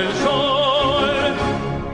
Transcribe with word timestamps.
El 0.00 0.12
sol, 0.24 1.10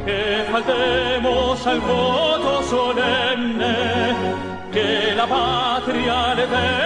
que 0.06 0.46
faltemos 0.50 1.66
al 1.66 1.80
voto 1.80 2.62
solemne, 2.62 3.76
que 4.72 5.14
la 5.14 5.26
patria 5.26 6.32
al 6.32 6.38
eterno 6.38 6.85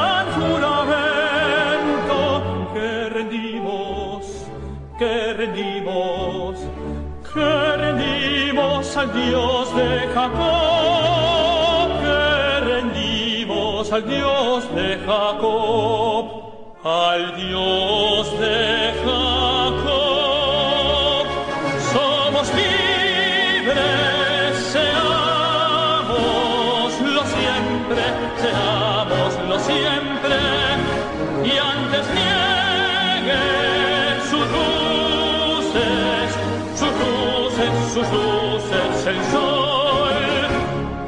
al 9.01 9.11
Dios 9.13 9.75
de 9.75 10.07
Jacob, 10.13 11.89
que 12.01 12.59
rendimos 12.71 13.91
al 13.91 14.07
Dios 14.07 14.75
de 14.75 14.99
Jacob, 15.07 16.25
al 16.83 17.35
Dios 17.35 18.39
de 18.39 18.93
Jacob. 19.03 20.05
Somos 21.93 22.47
libres, 22.61 24.51
seámoslo 24.75 26.11
siempre, 27.35 28.03
seámoslo 28.43 29.55
siempre, 29.71 30.37
y 31.43 31.51
antes 31.57 32.05
niegue 32.19 33.45
sus 34.29 34.45
luces, 34.57 36.25
sus 36.75 36.93
luces, 37.01 37.71
sus 37.95 38.07
luces 38.11 38.40
el 39.11 39.23
sol 39.35 40.13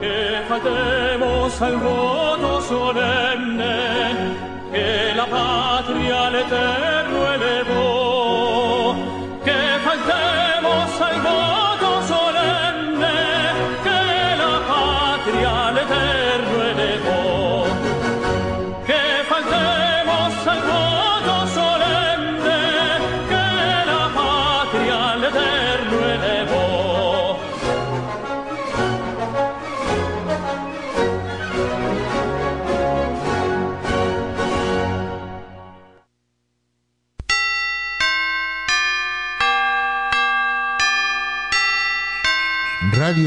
que 0.02 0.42
faltemos 0.50 1.62
al 1.62 1.78
voto 1.78 2.62
solemne 2.62 3.76
que 4.72 5.14
la 5.16 5.26
patria 5.26 6.30
le 6.30 6.44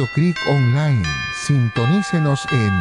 Radio 0.06 0.14
Creek 0.14 0.36
Online. 0.48 1.02
Sintonícenos 1.46 2.46
en 2.52 2.72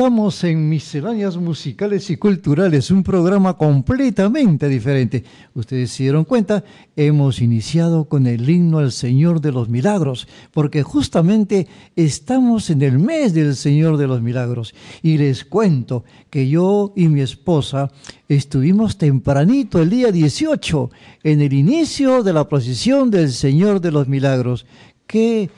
Estamos 0.00 0.44
en 0.44 0.66
Misceláneas 0.66 1.36
Musicales 1.36 2.08
y 2.08 2.16
Culturales, 2.16 2.90
un 2.90 3.02
programa 3.02 3.58
completamente 3.58 4.66
diferente. 4.66 5.24
Ustedes 5.52 5.90
se 5.90 6.04
dieron 6.04 6.24
cuenta, 6.24 6.64
hemos 6.96 7.42
iniciado 7.42 8.06
con 8.06 8.26
el 8.26 8.48
himno 8.48 8.78
al 8.78 8.92
Señor 8.92 9.42
de 9.42 9.52
los 9.52 9.68
Milagros, 9.68 10.26
porque 10.52 10.82
justamente 10.82 11.68
estamos 11.96 12.70
en 12.70 12.80
el 12.80 12.98
mes 12.98 13.34
del 13.34 13.54
Señor 13.54 13.98
de 13.98 14.06
los 14.06 14.22
Milagros. 14.22 14.74
Y 15.02 15.18
les 15.18 15.44
cuento 15.44 16.04
que 16.30 16.48
yo 16.48 16.94
y 16.96 17.08
mi 17.08 17.20
esposa 17.20 17.92
estuvimos 18.26 18.96
tempranito 18.96 19.82
el 19.82 19.90
día 19.90 20.10
18 20.10 20.90
en 21.24 21.42
el 21.42 21.52
inicio 21.52 22.22
de 22.22 22.32
la 22.32 22.48
procesión 22.48 23.10
del 23.10 23.30
Señor 23.30 23.82
de 23.82 23.92
los 23.92 24.08
Milagros. 24.08 24.64
Qué 25.06 25.50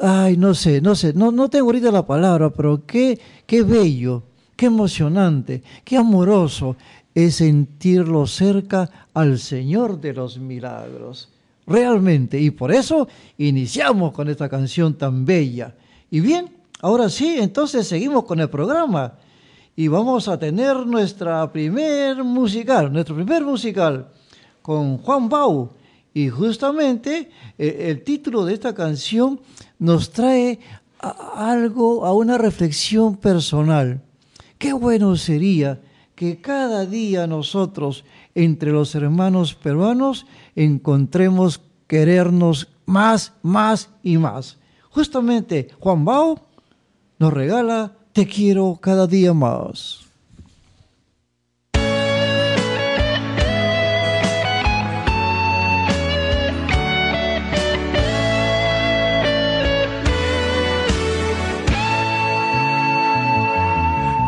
ay, 0.00 0.36
no 0.36 0.54
sé, 0.54 0.80
no 0.80 0.94
sé, 0.94 1.12
no, 1.14 1.30
no 1.30 1.48
tengo 1.48 1.66
ahorita 1.66 1.90
la 1.90 2.06
palabra, 2.06 2.50
pero 2.50 2.84
qué, 2.86 3.18
qué 3.46 3.62
bello, 3.62 4.22
qué 4.56 4.66
emocionante, 4.66 5.62
qué 5.84 5.96
amoroso 5.96 6.76
es 7.14 7.36
sentirlo 7.36 8.26
cerca 8.26 9.08
al 9.14 9.38
Señor 9.38 10.00
de 10.00 10.12
los 10.12 10.38
milagros. 10.38 11.30
Realmente, 11.66 12.38
y 12.38 12.50
por 12.50 12.72
eso 12.72 13.08
iniciamos 13.38 14.12
con 14.12 14.28
esta 14.28 14.48
canción 14.48 14.94
tan 14.94 15.24
bella. 15.24 15.74
Y 16.10 16.20
bien, 16.20 16.50
ahora 16.80 17.08
sí, 17.08 17.36
entonces 17.38 17.86
seguimos 17.86 18.24
con 18.24 18.40
el 18.40 18.50
programa 18.50 19.14
y 19.76 19.88
vamos 19.88 20.28
a 20.28 20.38
tener 20.38 20.76
nuestra 20.86 21.50
primer 21.50 22.22
musical, 22.22 22.92
nuestro 22.92 23.14
primer 23.14 23.42
musical 23.44 24.08
con 24.60 24.98
Juan 24.98 25.28
Bau. 25.28 25.70
Y 26.12 26.28
justamente 26.28 27.30
eh, 27.58 27.86
el 27.88 28.04
título 28.04 28.44
de 28.44 28.54
esta 28.54 28.74
canción 28.74 29.40
nos 29.84 30.10
trae 30.10 30.58
algo, 31.36 32.06
a 32.06 32.12
una 32.14 32.38
reflexión 32.38 33.16
personal. 33.16 34.00
Qué 34.58 34.72
bueno 34.72 35.16
sería 35.16 35.82
que 36.14 36.40
cada 36.40 36.86
día 36.86 37.26
nosotros, 37.26 38.04
entre 38.34 38.72
los 38.72 38.94
hermanos 38.94 39.54
peruanos, 39.54 40.26
encontremos 40.56 41.60
querernos 41.86 42.68
más, 42.86 43.34
más 43.42 43.90
y 44.02 44.16
más. 44.16 44.56
Justamente 44.88 45.68
Juan 45.78 46.04
Bao 46.04 46.40
nos 47.18 47.32
regala 47.32 47.92
Te 48.12 48.26
quiero 48.26 48.78
cada 48.80 49.06
día 49.06 49.34
más. 49.34 50.03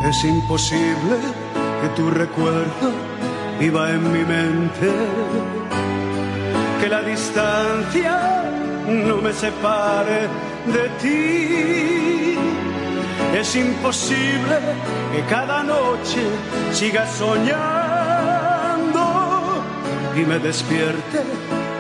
Es 0.09 0.23
imposible 0.23 1.17
que 1.83 1.89
tu 1.97 2.09
recuerdo 2.11 2.93
viva 3.59 3.91
en 3.91 4.13
mi 4.13 4.25
mente, 4.25 4.89
que 6.81 6.89
la 6.89 7.03
distancia 7.03 8.45
no 8.87 9.17
me 9.17 9.33
separe 9.33 10.29
de 10.75 10.89
ti. 11.03 12.39
Es 13.37 13.57
imposible 13.57 14.61
que 15.13 15.23
cada 15.29 15.65
noche 15.65 16.23
siga 16.73 17.05
soñando 17.09 17.57
y 20.17 20.21
me 20.21 20.39
despierte 20.39 21.25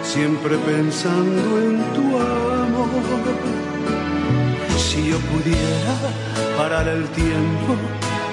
siempre 0.03 0.57
pensando 0.59 1.59
en 1.61 1.81
tu 1.95 2.19
amor. 2.19 2.89
Si 4.77 5.11
yo 5.11 5.19
pudiera 5.19 5.95
parar 6.59 6.89
el 6.89 7.07
tiempo 7.11 7.77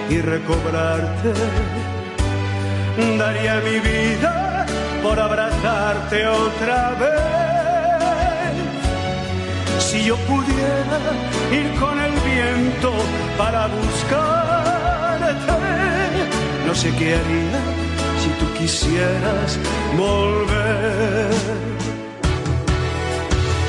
y 0.09 0.21
recobrarte. 0.21 1.33
Daría 3.17 3.61
mi 3.61 3.79
vida 3.79 4.65
por 5.01 5.19
abrazarte 5.19 6.27
otra 6.27 6.91
vez. 6.91 7.33
Si 9.79 10.05
yo 10.05 10.15
pudiera 10.17 10.99
ir 11.51 11.79
con 11.79 11.99
el 11.99 12.11
viento 12.21 12.91
para 13.37 13.67
buscarte, 13.67 15.53
no 16.67 16.75
sé 16.75 16.89
qué 16.95 17.15
haría 17.15 17.61
si 18.21 18.29
tú 18.39 18.45
quisieras 18.57 19.59
volver. 19.97 21.29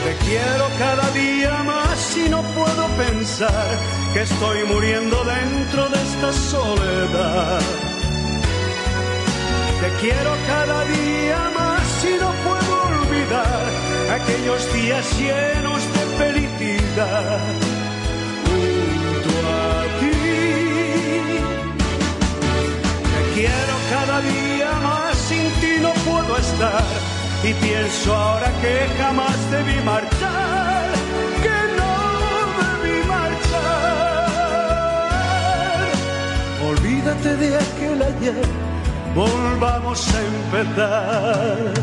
Te 0.04 0.12
quiero 0.26 0.64
cada 0.78 1.10
día 1.10 1.62
más 1.64 2.16
y 2.16 2.28
no 2.28 2.42
puedo 2.42 2.86
pensar 2.96 4.03
que 4.14 4.22
estoy 4.22 4.64
muriendo 4.64 5.24
dentro 5.24 5.88
de 5.88 5.96
esta 5.96 6.32
soledad. 6.32 7.60
Te 9.80 9.88
quiero 10.00 10.30
cada 10.46 10.84
día 10.84 11.40
más 11.58 12.04
y 12.04 12.14
no 12.22 12.30
puedo 12.46 12.72
olvidar 12.92 13.62
aquellos 14.18 14.72
días 14.72 15.04
llenos 15.18 15.80
de 15.96 16.02
felicidad 16.22 17.40
junto 18.46 19.32
a 19.50 19.82
ti. 20.00 20.16
Te 23.14 23.22
quiero 23.34 23.74
cada 23.90 24.20
día 24.20 24.72
más, 24.88 25.18
sin 25.28 25.46
ti 25.60 25.72
no 25.80 25.92
puedo 26.08 26.36
estar 26.36 26.84
y 27.42 27.52
pienso 27.54 28.14
ahora 28.14 28.50
que 28.62 28.88
jamás 28.96 29.50
debí 29.50 29.82
marchar 29.82 30.13
olvídate 37.14 37.36
de 37.36 37.56
aquel 37.56 38.02
ayer, 38.02 38.46
volvamos 39.14 40.08
a 40.14 40.20
empezar. 40.22 41.74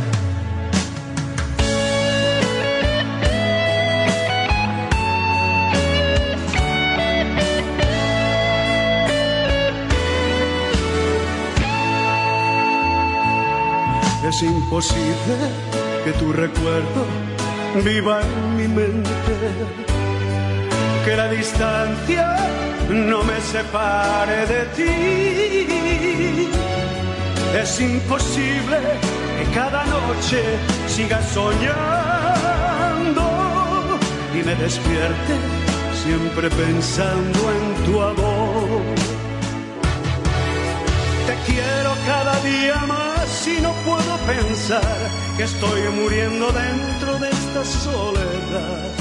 Es 14.27 14.43
imposible 14.43 15.35
que 16.05 16.11
tu 16.13 16.31
recuerdo 16.31 17.05
viva 17.83 18.21
en 18.21 18.57
mi 18.57 18.67
mente, 18.67 19.09
que 21.05 21.15
la 21.15 21.27
distancia 21.27 22.70
no 22.89 23.23
me 23.23 23.39
separe 23.41 24.45
de 24.47 24.65
ti. 24.77 26.47
Es 27.61 27.81
imposible 27.81 28.77
que 29.37 29.45
cada 29.53 29.85
noche 29.85 30.41
siga 30.87 31.21
soñando 31.21 31.71
y 34.33 34.43
me 34.43 34.55
despierte 34.55 35.35
siempre 36.03 36.49
pensando 36.49 37.39
en 37.51 37.83
tu 37.85 38.01
amor. 38.01 38.81
Te 41.27 41.35
quiero 41.51 41.91
cada 42.05 42.39
día 42.41 42.77
más 42.87 43.47
y 43.47 43.61
no 43.61 43.71
puedo 43.85 44.17
pensar 44.25 44.97
que 45.37 45.43
estoy 45.43 45.81
muriendo 46.01 46.51
dentro 46.51 47.19
de 47.19 47.29
esta 47.29 47.63
soledad. 47.65 49.00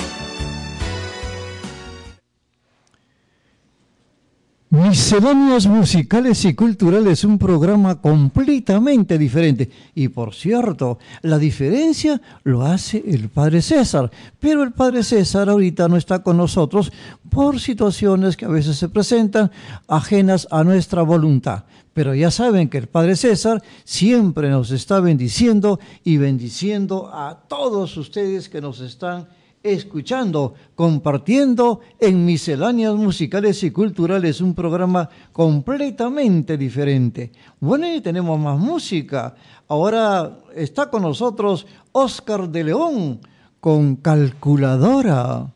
Misceláneas 5.10 5.66
musicales 5.66 6.44
y 6.44 6.54
culturales, 6.54 7.24
un 7.24 7.36
programa 7.36 8.00
completamente 8.00 9.18
diferente. 9.18 9.68
Y 9.92 10.06
por 10.06 10.32
cierto, 10.32 11.00
la 11.22 11.36
diferencia 11.36 12.22
lo 12.44 12.62
hace 12.62 13.02
el 13.04 13.28
Padre 13.28 13.60
César. 13.60 14.08
Pero 14.38 14.62
el 14.62 14.70
Padre 14.70 15.02
César 15.02 15.50
ahorita 15.50 15.88
no 15.88 15.96
está 15.96 16.22
con 16.22 16.36
nosotros 16.36 16.92
por 17.28 17.58
situaciones 17.58 18.36
que 18.36 18.44
a 18.44 18.50
veces 18.50 18.76
se 18.76 18.88
presentan 18.88 19.50
ajenas 19.88 20.46
a 20.48 20.62
nuestra 20.62 21.02
voluntad. 21.02 21.64
Pero 21.92 22.14
ya 22.14 22.30
saben 22.30 22.68
que 22.68 22.78
el 22.78 22.86
Padre 22.86 23.16
César 23.16 23.64
siempre 23.82 24.48
nos 24.48 24.70
está 24.70 25.00
bendiciendo 25.00 25.80
y 26.04 26.18
bendiciendo 26.18 27.10
a 27.12 27.36
todos 27.48 27.96
ustedes 27.96 28.48
que 28.48 28.60
nos 28.60 28.78
están 28.78 29.26
escuchando, 29.62 30.54
compartiendo 30.74 31.80
en 31.98 32.24
misceláneas 32.24 32.94
musicales 32.94 33.62
y 33.62 33.70
culturales, 33.70 34.40
un 34.40 34.54
programa 34.54 35.08
completamente 35.32 36.56
diferente. 36.56 37.32
Bueno, 37.60 37.92
y 37.92 38.00
tenemos 38.00 38.38
más 38.38 38.58
música. 38.58 39.34
Ahora 39.68 40.38
está 40.54 40.90
con 40.90 41.02
nosotros 41.02 41.66
Oscar 41.92 42.48
de 42.48 42.64
León 42.64 43.20
con 43.60 43.96
calculadora. 43.96 45.52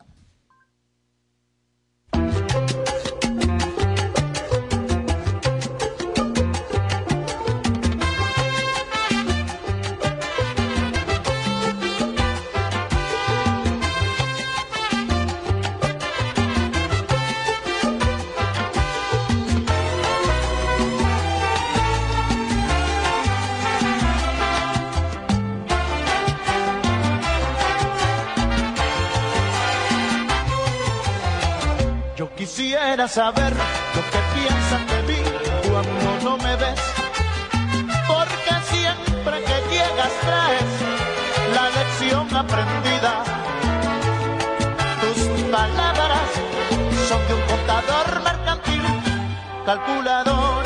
Quisiera 33.05 33.07
saber 33.07 33.53
lo 33.53 34.01
que 34.11 34.19
piensas 34.33 34.83
de 34.87 35.13
mí 35.13 35.21
cuando 35.69 36.23
no 36.23 36.37
me 36.37 36.55
ves. 36.55 36.79
Porque 38.07 38.53
siempre 38.71 39.43
que 39.43 39.57
llegas 39.69 40.13
traes 40.21 40.71
la 41.53 41.69
lección 41.69 42.35
aprendida. 42.35 43.23
Tus 45.01 45.41
palabras 45.51 46.29
son 47.07 47.27
de 47.27 47.33
un 47.33 47.41
contador 47.41 48.21
mercantil, 48.23 48.83
calculadora, 49.65 50.64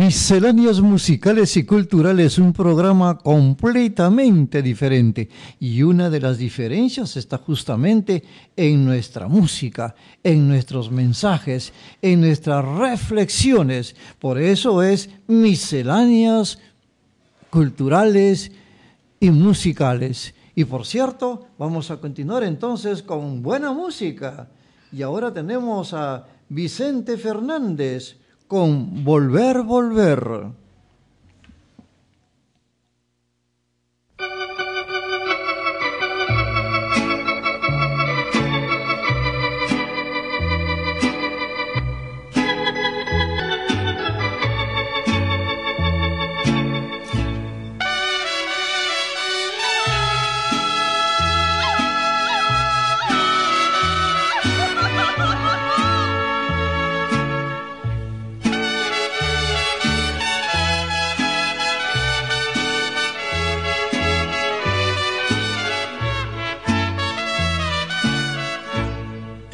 Misceláneas 0.00 0.80
musicales 0.80 1.58
y 1.58 1.64
culturales, 1.64 2.38
un 2.38 2.54
programa 2.54 3.18
completamente 3.18 4.62
diferente. 4.62 5.28
Y 5.58 5.82
una 5.82 6.08
de 6.08 6.20
las 6.20 6.38
diferencias 6.38 7.18
está 7.18 7.36
justamente 7.36 8.24
en 8.56 8.86
nuestra 8.86 9.28
música, 9.28 9.94
en 10.24 10.48
nuestros 10.48 10.90
mensajes, 10.90 11.74
en 12.00 12.22
nuestras 12.22 12.64
reflexiones. 12.64 13.94
Por 14.18 14.40
eso 14.40 14.82
es 14.82 15.10
misceláneas 15.26 16.58
culturales 17.50 18.52
y 19.20 19.30
musicales. 19.30 20.32
Y 20.54 20.64
por 20.64 20.86
cierto, 20.86 21.48
vamos 21.58 21.90
a 21.90 21.98
continuar 21.98 22.42
entonces 22.42 23.02
con 23.02 23.42
buena 23.42 23.70
música. 23.74 24.48
Y 24.92 25.02
ahora 25.02 25.30
tenemos 25.30 25.92
a 25.92 26.26
Vicente 26.48 27.18
Fernández 27.18 28.16
con 28.50 29.04
Volver, 29.04 29.62
Volver. 29.62 30.59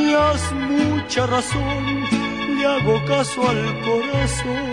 Tenías 0.00 0.52
mucha 0.54 1.26
razón, 1.26 1.84
le 2.56 2.64
hago 2.66 3.04
caso 3.04 3.46
al 3.46 3.80
corazón. 3.84 4.72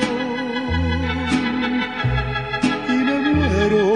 Y 2.87 2.93
me 2.93 3.19
muero 3.33 3.95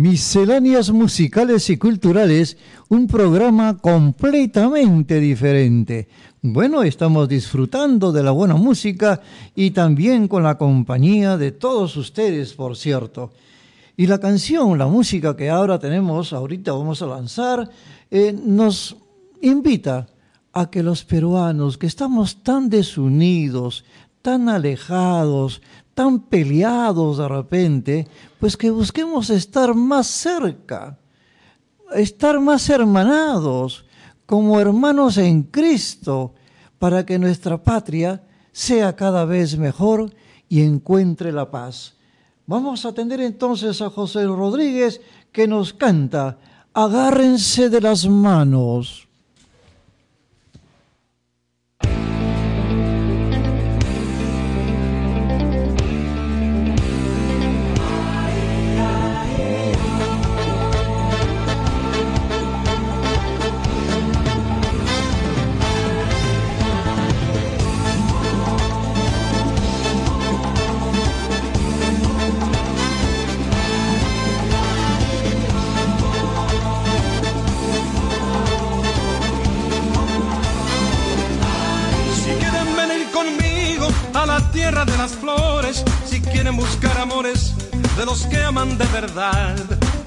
Misceláneas 0.00 0.90
musicales 0.90 1.68
y 1.68 1.76
culturales, 1.76 2.56
un 2.88 3.06
programa 3.06 3.76
completamente 3.76 5.20
diferente. 5.20 6.08
Bueno, 6.40 6.82
estamos 6.82 7.28
disfrutando 7.28 8.10
de 8.10 8.22
la 8.22 8.30
buena 8.30 8.54
música 8.54 9.20
y 9.54 9.72
también 9.72 10.26
con 10.26 10.42
la 10.42 10.56
compañía 10.56 11.36
de 11.36 11.52
todos 11.52 11.98
ustedes, 11.98 12.54
por 12.54 12.78
cierto. 12.78 13.30
Y 13.94 14.06
la 14.06 14.18
canción, 14.18 14.78
la 14.78 14.86
música 14.86 15.36
que 15.36 15.50
ahora 15.50 15.78
tenemos, 15.78 16.32
ahorita 16.32 16.72
vamos 16.72 17.02
a 17.02 17.06
lanzar, 17.06 17.68
eh, 18.10 18.34
nos 18.42 18.96
invita 19.42 20.08
a 20.52 20.70
que 20.70 20.82
los 20.82 21.04
peruanos, 21.04 21.78
que 21.78 21.86
estamos 21.86 22.42
tan 22.42 22.68
desunidos, 22.68 23.84
tan 24.22 24.48
alejados, 24.48 25.62
tan 25.94 26.20
peleados 26.20 27.18
de 27.18 27.28
repente, 27.28 28.08
pues 28.38 28.56
que 28.56 28.70
busquemos 28.70 29.30
estar 29.30 29.74
más 29.74 30.06
cerca, 30.06 30.98
estar 31.94 32.40
más 32.40 32.68
hermanados, 32.68 33.84
como 34.26 34.60
hermanos 34.60 35.18
en 35.18 35.42
Cristo, 35.42 36.34
para 36.78 37.04
que 37.04 37.18
nuestra 37.18 37.62
patria 37.62 38.22
sea 38.52 38.96
cada 38.96 39.24
vez 39.24 39.58
mejor 39.58 40.14
y 40.48 40.62
encuentre 40.62 41.32
la 41.32 41.50
paz. 41.50 41.94
Vamos 42.46 42.84
a 42.84 42.88
atender 42.88 43.20
entonces 43.20 43.82
a 43.82 43.90
José 43.90 44.24
Rodríguez 44.26 45.00
que 45.30 45.46
nos 45.46 45.72
canta, 45.72 46.38
agárrense 46.72 47.70
de 47.70 47.80
las 47.80 48.08
manos. 48.08 49.09
De 84.84 84.96
las 84.96 85.12
flores, 85.12 85.84
si 86.06 86.22
quieren 86.22 86.56
buscar 86.56 86.96
amores 86.98 87.52
de 87.98 88.06
los 88.06 88.24
que 88.26 88.42
aman 88.42 88.78
de 88.78 88.86
verdad, 88.86 89.56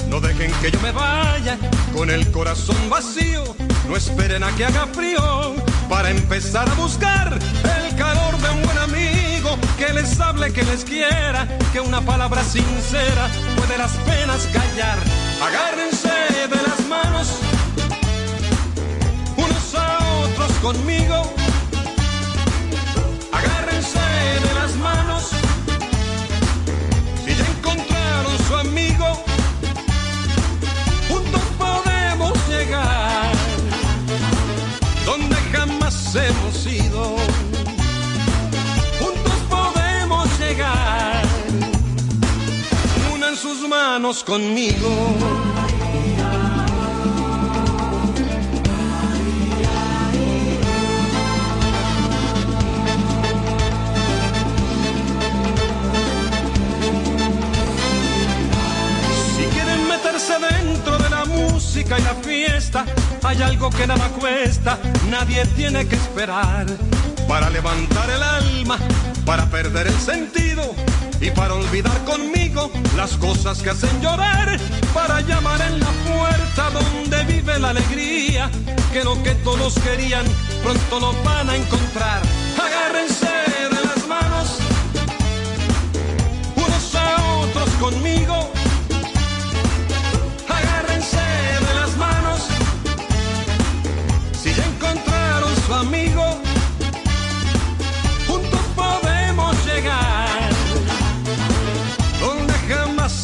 no 0.10 0.20
dejen 0.20 0.52
que 0.62 0.72
yo 0.72 0.80
me 0.80 0.92
vaya 0.92 1.60
con 1.96 2.10
el 2.10 2.32
corazón 2.32 2.78
vacío, 2.90 3.44
no 3.88 3.96
esperen 3.96 4.44
a 4.44 4.52
que 4.56 4.66
haga 4.66 4.88
frío 4.88 5.54
para 5.90 6.10
empezar 6.10 6.68
a 6.68 6.74
buscar 6.74 7.38
el 7.38 7.96
calor 7.96 8.36
de 8.40 8.50
un 8.50 8.64
buen 8.64 8.78
amigo 8.80 9.58
que 9.78 9.94
les 9.94 10.20
hable, 10.20 10.52
que 10.52 10.64
les 10.64 10.84
quiera, 10.84 11.48
que 11.72 11.80
una 11.80 12.02
palabra 12.02 12.44
sincera 12.44 13.30
puede 13.56 13.78
las 13.78 13.92
penas 13.92 14.48
callar. 14.52 14.98
Agárrense 15.40 16.48
de 16.50 16.68
las 16.68 16.88
manos 16.88 17.28
unos 19.38 19.76
a 19.76 20.00
otros 20.24 20.52
conmigo. 20.64 21.43
Conmigo. 44.04 44.90
Si 59.38 59.44
quieren 59.46 59.88
meterse 59.88 60.34
dentro 60.52 60.98
de 60.98 61.10
la 61.10 61.24
música 61.24 61.98
y 61.98 62.02
la 62.02 62.16
fiesta, 62.16 62.86
hay 63.24 63.42
algo 63.42 63.70
que 63.70 63.88
nada 63.88 64.10
cuesta, 64.10 64.78
nadie 65.10 65.46
tiene 65.56 65.88
que 65.88 65.96
esperar. 65.96 66.66
Para 67.30 67.50
levantar 67.50 68.10
el 68.10 68.22
alma, 68.22 68.78
para 69.26 69.46
perder 69.46 69.88
el 69.88 69.98
sentido 69.98 70.76
y 71.20 71.32
para 71.32 71.54
olvidar 71.54 72.04
conmigo 72.06 72.72
las 72.96 73.18
cosas 73.18 73.62
que 73.62 73.70
hacen 73.72 74.02
llorar. 74.02 74.58
Para 74.94 75.22
llamar 75.22 75.62
en 75.62 75.80
la 75.80 75.90
puerta 75.90 76.70
donde 76.70 77.24
vive 77.26 77.60
la 77.60 77.70
alegría, 77.70 78.50
que 78.92 79.04
lo 79.04 79.22
que 79.24 79.32
todos 79.36 79.76
querían 79.80 80.26
pronto 80.62 81.00
lo 81.00 81.24
van 81.24 81.50
a 81.50 81.56
encontrar. 81.56 82.22
Agárrense 82.58 83.26
de 83.26 83.84
las 83.84 84.08
manos, 84.08 84.60
unos 86.56 86.96
a 86.96 87.36
otros 87.40 87.70
conmigo. 87.80 88.53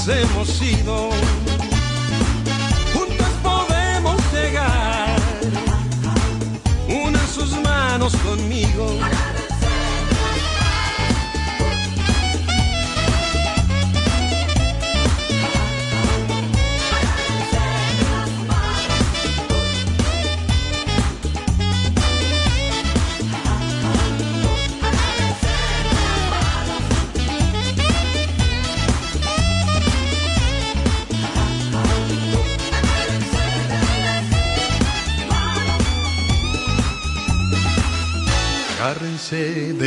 Hemos 0.07 0.61
ido. 0.61 1.09
Juntos 2.93 3.27
podemos 3.43 4.17
llegar. 4.33 5.19
Unan 6.87 7.27
sus 7.27 7.51
manos 7.61 8.15
conmigo. 8.17 8.99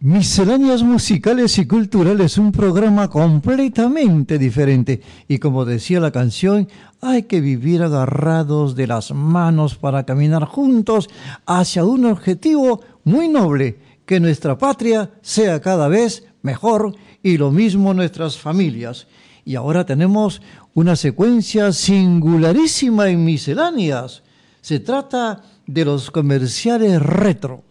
Misceláneas 0.00 0.82
musicales 0.82 1.58
y 1.58 1.66
culturales, 1.66 2.38
un 2.38 2.50
programa 2.50 3.10
completamente 3.10 4.38
diferente. 4.38 5.02
Y 5.28 5.38
como 5.38 5.64
decía 5.64 6.00
la 6.00 6.12
canción, 6.12 6.68
hay 7.00 7.24
que 7.24 7.40
vivir 7.40 7.82
agarrados 7.82 8.74
de 8.74 8.86
las 8.86 9.12
manos 9.12 9.76
para 9.76 10.04
caminar 10.04 10.44
juntos 10.44 11.10
hacia 11.46 11.84
un 11.84 12.06
objetivo 12.06 12.80
muy 13.04 13.28
noble, 13.28 13.80
que 14.06 14.18
nuestra 14.18 14.56
patria 14.56 15.10
sea 15.20 15.60
cada 15.60 15.88
vez 15.88 16.24
mejor 16.42 16.94
y 17.22 17.36
lo 17.36 17.50
mismo 17.50 17.92
nuestras 17.92 18.38
familias. 18.38 19.08
Y 19.48 19.56
ahora 19.56 19.84
tenemos 19.86 20.42
una 20.74 20.94
secuencia 20.94 21.72
singularísima 21.72 23.08
en 23.08 23.24
misceláneas. 23.24 24.22
Se 24.60 24.78
trata 24.78 25.40
de 25.66 25.86
los 25.86 26.10
comerciales 26.10 27.00
retro. 27.00 27.62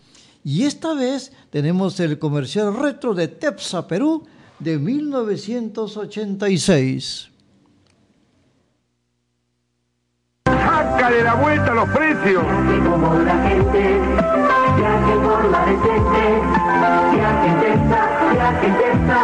Y 0.44 0.64
esta 0.64 0.96
vez 0.96 1.32
tenemos 1.52 2.00
el 2.00 2.18
comercial 2.18 2.76
retro 2.76 3.14
de 3.14 3.28
Tepsa, 3.28 3.88
Perú, 3.88 4.26
de 4.58 4.80
1986. 4.80 7.30
Sácale 10.48 11.22
la 11.22 11.36
vuelta 11.36 11.74
a 11.74 11.76
los 11.76 11.90
precios. 11.90 12.44
como 12.90 13.14
la 13.20 13.48
gente, 13.48 14.02
viaje 14.78 15.14
por 15.24 15.46
la 15.52 15.64
decente, 15.64 16.42
viaje 17.14 17.48
intensa, 17.50 18.10
viaje 18.34 18.68
intensa, 18.68 19.20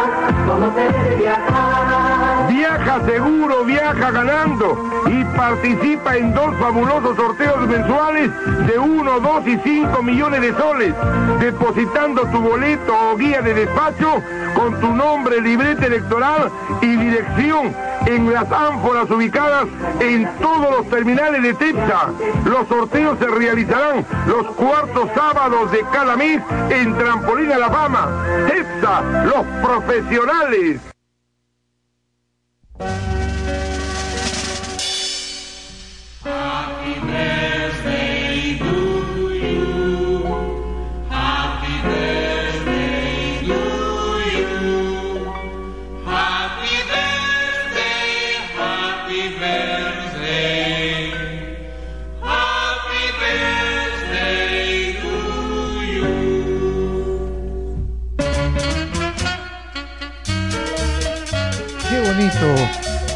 como 0.46 0.72
se 0.72 0.82
debe 0.82 1.16
viajar. 1.16 2.13
Viaja 2.54 3.00
seguro, 3.04 3.64
viaja 3.64 4.12
ganando 4.12 5.02
y 5.08 5.24
participa 5.36 6.16
en 6.16 6.32
dos 6.32 6.54
fabulosos 6.60 7.16
sorteos 7.16 7.66
mensuales 7.66 8.30
de 8.68 8.78
1, 8.78 9.20
2 9.20 9.48
y 9.48 9.58
5 9.58 10.02
millones 10.04 10.40
de 10.40 10.54
soles, 10.54 10.94
depositando 11.40 12.22
tu 12.28 12.38
boleto 12.38 12.94
o 13.10 13.16
guía 13.16 13.42
de 13.42 13.54
despacho 13.54 14.22
con 14.54 14.80
tu 14.80 14.92
nombre, 14.92 15.40
libreta 15.40 15.86
electoral 15.86 16.48
y 16.80 16.94
dirección 16.94 17.74
en 18.06 18.32
las 18.32 18.50
ánforas 18.52 19.10
ubicadas 19.10 19.66
en 19.98 20.30
todos 20.40 20.70
los 20.78 20.88
terminales 20.90 21.42
de 21.42 21.54
TEPSA. 21.54 22.10
Los 22.44 22.68
sorteos 22.68 23.18
se 23.18 23.26
realizarán 23.26 24.06
los 24.28 24.46
cuartos 24.52 25.10
sábados 25.12 25.72
de 25.72 25.80
cada 25.92 26.16
mes 26.16 26.40
en 26.70 26.96
Trampolín 26.96 27.50
a 27.50 27.58
la 27.58 27.68
Fama. 27.68 28.08
TEPSA, 28.46 29.02
los 29.24 29.44
profesionales. 29.60 30.93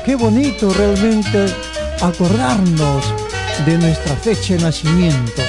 Qué 0.08 0.16
bonito 0.16 0.72
realmente 0.72 1.54
acordarnos 2.00 3.04
de 3.66 3.76
nuestra 3.76 4.16
fecha 4.16 4.54
de 4.54 4.62
nacimiento, 4.62 5.42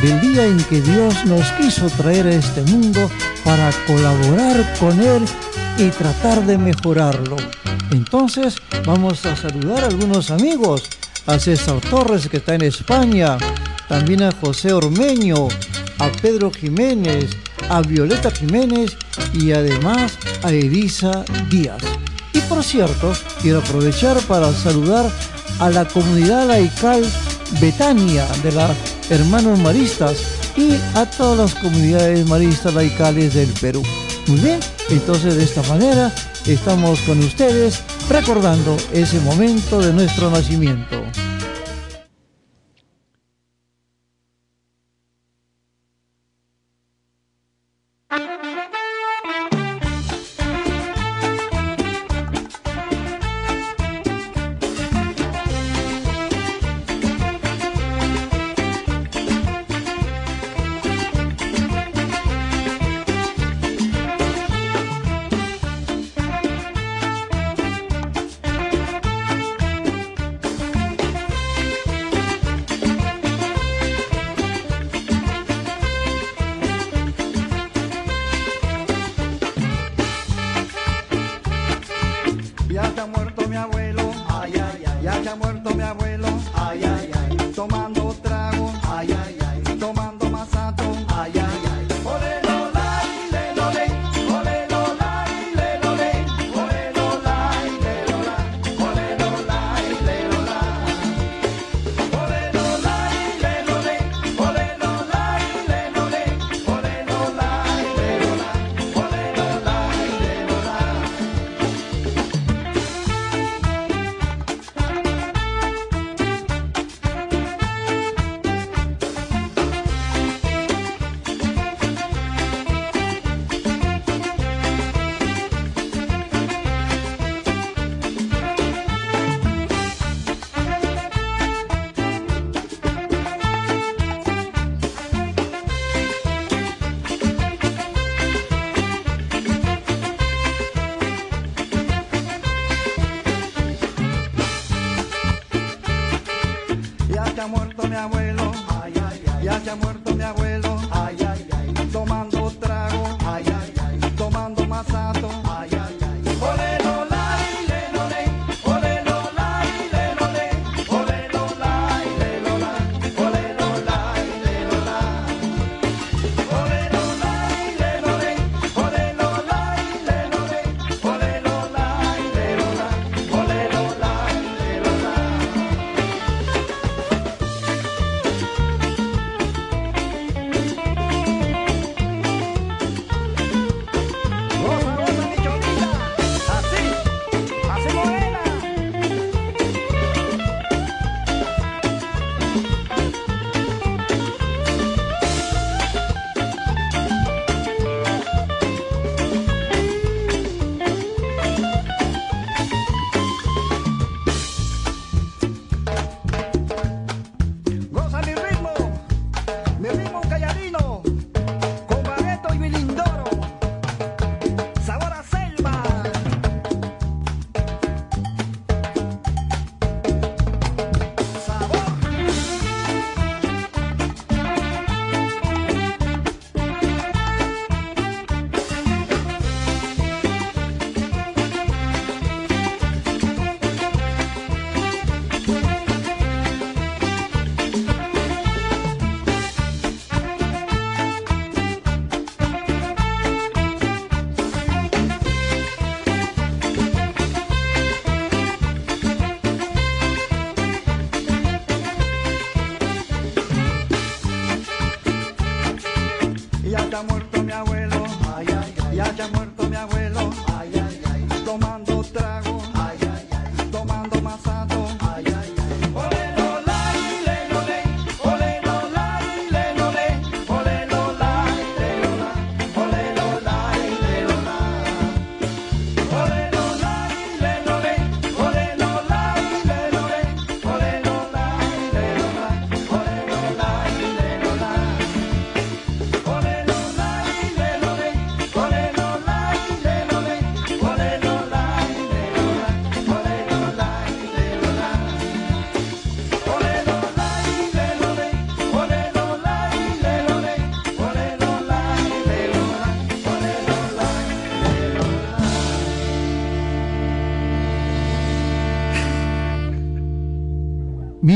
del 0.00 0.18
día 0.22 0.46
en 0.46 0.56
que 0.64 0.80
Dios 0.80 1.26
nos 1.26 1.46
quiso 1.52 1.86
traer 1.90 2.26
a 2.26 2.30
este 2.30 2.62
mundo 2.62 3.10
para 3.44 3.70
colaborar 3.86 4.74
con 4.78 4.98
Él 5.02 5.22
y 5.76 5.90
tratar 5.90 6.46
de 6.46 6.56
mejorarlo. 6.56 7.36
Entonces 7.90 8.56
vamos 8.86 9.26
a 9.26 9.36
saludar 9.36 9.84
a 9.84 9.88
algunos 9.88 10.30
amigos, 10.30 10.84
a 11.26 11.38
César 11.38 11.78
Torres 11.90 12.26
que 12.26 12.38
está 12.38 12.54
en 12.54 12.62
España, 12.62 13.36
también 13.86 14.22
a 14.22 14.32
José 14.32 14.72
Ormeño, 14.72 15.48
a 15.98 16.10
Pedro 16.22 16.50
Jiménez, 16.50 17.36
a 17.68 17.82
Violeta 17.82 18.30
Jiménez 18.30 18.96
y 19.34 19.52
además 19.52 20.16
a 20.42 20.48
Elisa 20.48 21.22
Díaz. 21.50 21.99
Por 22.50 22.64
cierto, 22.64 23.12
quiero 23.40 23.60
aprovechar 23.60 24.18
para 24.22 24.52
saludar 24.52 25.08
a 25.60 25.70
la 25.70 25.86
comunidad 25.86 26.48
laical 26.48 27.00
Betania 27.60 28.26
de 28.42 28.50
las 28.50 28.76
Hermanos 29.08 29.60
Maristas 29.60 30.16
y 30.56 30.72
a 30.96 31.06
todas 31.06 31.38
las 31.38 31.54
comunidades 31.62 32.26
maristas 32.28 32.74
laicales 32.74 33.34
del 33.34 33.50
Perú. 33.60 33.84
Muy 34.26 34.40
bien, 34.40 34.58
entonces 34.90 35.36
de 35.36 35.44
esta 35.44 35.62
manera 35.62 36.12
estamos 36.44 36.98
con 37.02 37.20
ustedes 37.20 37.82
recordando 38.08 38.76
ese 38.92 39.20
momento 39.20 39.80
de 39.80 39.92
nuestro 39.92 40.28
nacimiento. 40.28 41.00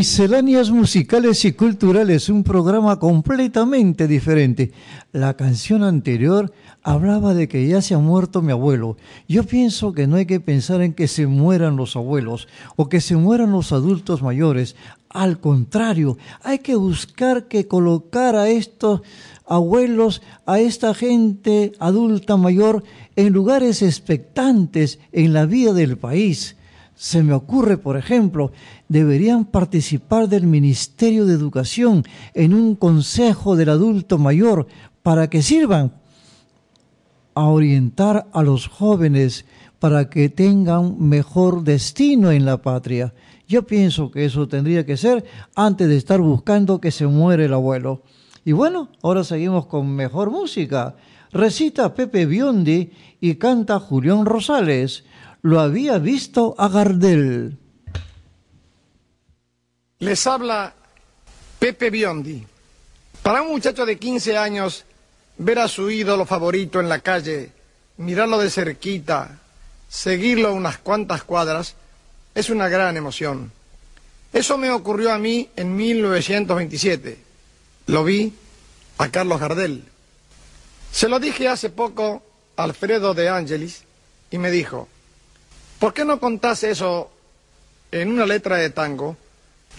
Misceláneas 0.05 0.71
musicales 0.71 1.47
y 1.47 1.53
culturales, 1.53 2.29
un 2.29 2.45
programa 2.45 2.99
completamente 2.99 4.07
diferente. 4.07 4.71
La 5.13 5.33
canción 5.33 5.83
anterior 5.83 6.53
hablaba 6.83 7.33
de 7.33 7.49
que 7.49 7.67
ya 7.67 7.81
se 7.81 7.95
ha 7.95 7.99
muerto 7.99 8.43
mi 8.43 8.53
abuelo. 8.53 8.99
Yo 9.29 9.45
pienso 9.45 9.95
que 9.95 10.07
no 10.07 10.17
hay 10.17 10.27
que 10.27 10.41
pensar 10.41 10.83
en 10.83 10.93
que 10.93 11.09
se 11.09 11.27
mueran 11.27 11.77
los 11.77 11.97
abuelos 11.97 12.49
o 12.77 12.91
que 12.91 13.01
se 13.01 13.17
mueran 13.17 13.53
los 13.53 13.73
adultos 13.73 14.21
mayores. 14.21 14.77
Al 15.09 15.41
contrario, 15.41 16.19
hay 16.43 16.59
que 16.59 16.75
buscar 16.75 17.49
que 17.49 17.67
colocar 17.67 18.37
a 18.37 18.51
estos 18.51 19.01
abuelos, 19.47 20.21
a 20.45 20.61
esta 20.61 20.93
gente 20.93 21.73
adulta 21.79 22.37
mayor, 22.37 22.85
en 23.17 23.33
lugares 23.33 23.81
expectantes 23.81 24.99
en 25.13 25.33
la 25.33 25.47
vida 25.47 25.73
del 25.73 25.97
país. 25.97 26.57
Se 26.95 27.23
me 27.23 27.33
ocurre, 27.33 27.77
por 27.77 27.97
ejemplo, 27.97 28.53
deberían 28.89 29.45
participar 29.45 30.29
del 30.29 30.47
Ministerio 30.47 31.27
de 31.27 31.35
Educación 31.35 32.05
en 32.35 32.55
un 32.55 32.77
consejo 32.77 33.57
del 33.57 33.71
adulto 33.71 34.19
mayor 34.19 34.67
para 35.03 35.29
que 35.29 35.43
sirvan 35.43 35.93
a 37.35 37.47
orientar 37.47 38.27
a 38.33 38.43
los 38.43 38.69
jóvenes 38.69 39.45
para 39.79 40.09
que 40.09 40.29
tengan 40.29 40.97
mejor 40.99 41.65
destino 41.65 42.31
en 42.31 42.45
la 42.45 42.63
patria. 42.63 43.13
Yo 43.47 43.67
pienso 43.67 44.11
que 44.11 44.25
eso 44.25 44.49
tendría 44.49 44.87
que 44.87 44.97
ser 44.97 45.25
antes 45.55 45.89
de 45.89 45.97
estar 45.97 46.21
buscando 46.21 46.81
que 46.81 46.91
se 46.91 47.07
muere 47.07 47.47
el 47.47 47.53
abuelo. 47.53 48.03
Y 48.45 48.53
bueno, 48.53 48.89
ahora 49.03 49.25
seguimos 49.25 49.67
con 49.67 49.95
mejor 49.95 50.31
música. 50.31 50.97
Recita 51.35 51.95
Pepe 51.95 52.27
Biondi 52.27 52.93
y 53.21 53.35
canta 53.35 53.81
Julián 53.81 54.25
Rosales. 54.25 55.03
Lo 55.43 55.59
había 55.59 55.99
visto 55.99 56.55
a 56.59 56.69
Gardel. 56.69 57.59
Les 59.99 60.27
habla 60.29 60.73
Pepe 61.59 61.91
Biondi. 61.91 62.47
Para 63.25 63.43
un 63.43 63.51
muchacho 63.51 63.85
de 63.85 63.99
15 63.99 64.39
años, 64.39 64.85
ver 65.37 65.59
a 65.59 65.67
su 65.67 65.91
ídolo 65.91 66.25
favorito 66.25 66.79
en 66.79 66.89
la 66.89 67.01
calle, 67.01 67.51
mirarlo 67.97 68.39
de 68.39 68.51
cerquita, 68.51 69.41
seguirlo 69.89 70.55
unas 70.55 70.79
cuantas 70.79 71.25
cuadras, 71.25 71.75
es 72.37 72.49
una 72.49 72.69
gran 72.69 72.97
emoción. 72.97 73.51
Eso 74.33 74.57
me 74.57 74.71
ocurrió 74.71 75.13
a 75.13 75.19
mí 75.19 75.51
en 75.57 75.75
1927. 75.75 77.19
Lo 77.89 78.05
vi 78.05 78.33
a 78.99 79.09
Carlos 79.09 79.41
Gardel. 79.41 79.94
Se 80.95 81.09
lo 81.09 81.19
dije 81.19 81.49
hace 81.49 81.71
poco 81.71 82.23
a 82.57 82.63
Alfredo 82.63 83.15
de 83.15 83.29
Angelis 83.29 83.83
y 84.31 84.39
me 84.39 84.53
dijo, 84.53 84.87
¿por 85.81 85.93
qué 85.93 86.05
no 86.05 86.21
contás 86.21 86.63
eso 86.63 87.11
en 87.91 88.13
una 88.13 88.25
letra 88.27 88.59
de 88.59 88.71
tango? 88.71 89.17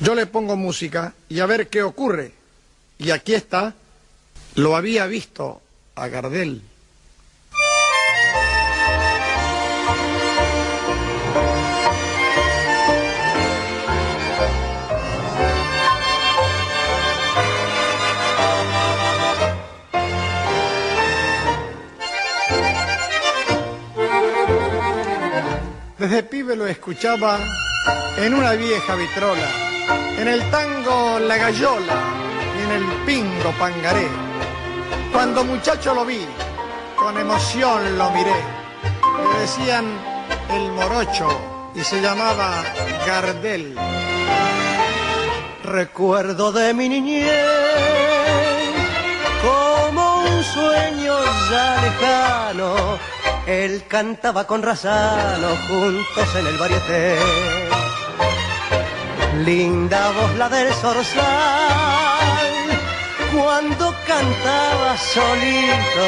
Yo 0.01 0.13
le 0.13 0.25
pongo 0.25 0.58
música 0.58 1.13
y 1.30 1.39
a 1.39 1.45
ver 1.45 1.69
qué 1.69 1.84
ocurre. 1.84 2.34
Y 2.97 3.12
aquí 3.12 3.34
está, 3.34 3.75
lo 4.56 4.75
había 4.75 5.08
visto 5.08 5.62
a 5.95 6.10
Gardel. 6.10 6.62
Desde 25.98 26.24
pibe 26.24 26.58
lo 26.58 26.68
escuchaba 26.68 27.40
en 28.18 28.34
una 28.34 28.52
vieja 28.52 28.96
vitrola, 28.96 29.48
en 30.20 30.28
el 30.28 30.52
tango 30.52 31.20
La 31.20 31.38
Gallola 31.38 31.94
y 32.58 32.64
en 32.64 32.72
el 32.72 32.84
pingo 33.06 33.52
Pangaré. 33.58 34.10
Cuando 35.14 35.46
muchacho 35.46 35.94
lo 35.94 36.04
vi, 36.04 36.20
con 36.98 37.18
emoción 37.18 37.98
lo 37.98 38.12
miré. 38.12 38.36
Le 39.34 39.40
decían 39.40 39.86
el 40.52 40.70
morocho 40.74 41.72
y 41.74 41.80
se 41.80 42.02
llamaba 42.02 42.62
Gardel. 43.08 43.78
Recuerdo 45.64 46.52
de 46.52 46.74
mi 46.74 46.90
niñez 46.90 47.32
como 49.42 50.26
un 50.26 50.44
sueño 50.44 51.16
ya 51.50 51.82
lejano. 51.82 53.14
Él 53.48 53.84
cantaba 53.88 54.48
con 54.48 54.64
Razano 54.64 55.50
juntos 55.68 56.36
en 56.36 56.48
el 56.48 56.58
varieté. 56.58 57.16
Linda 59.46 60.12
voz 60.12 60.36
la 60.36 60.50
del 60.50 60.74
zorzal, 60.74 61.24
cuando 63.32 63.94
cantaba 64.08 64.98
solito. 64.98 66.08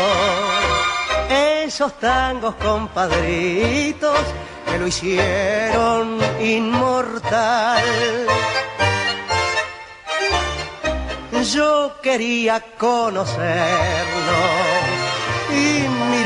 Esos 1.30 1.93
tangos 2.00 2.56
compadritos 2.56 4.19
que 4.65 4.80
lo 4.80 4.88
hicieron 4.88 6.17
inmortal. 6.41 7.84
Yo 11.54 11.93
quería 12.02 12.60
conocerlo 12.80 13.47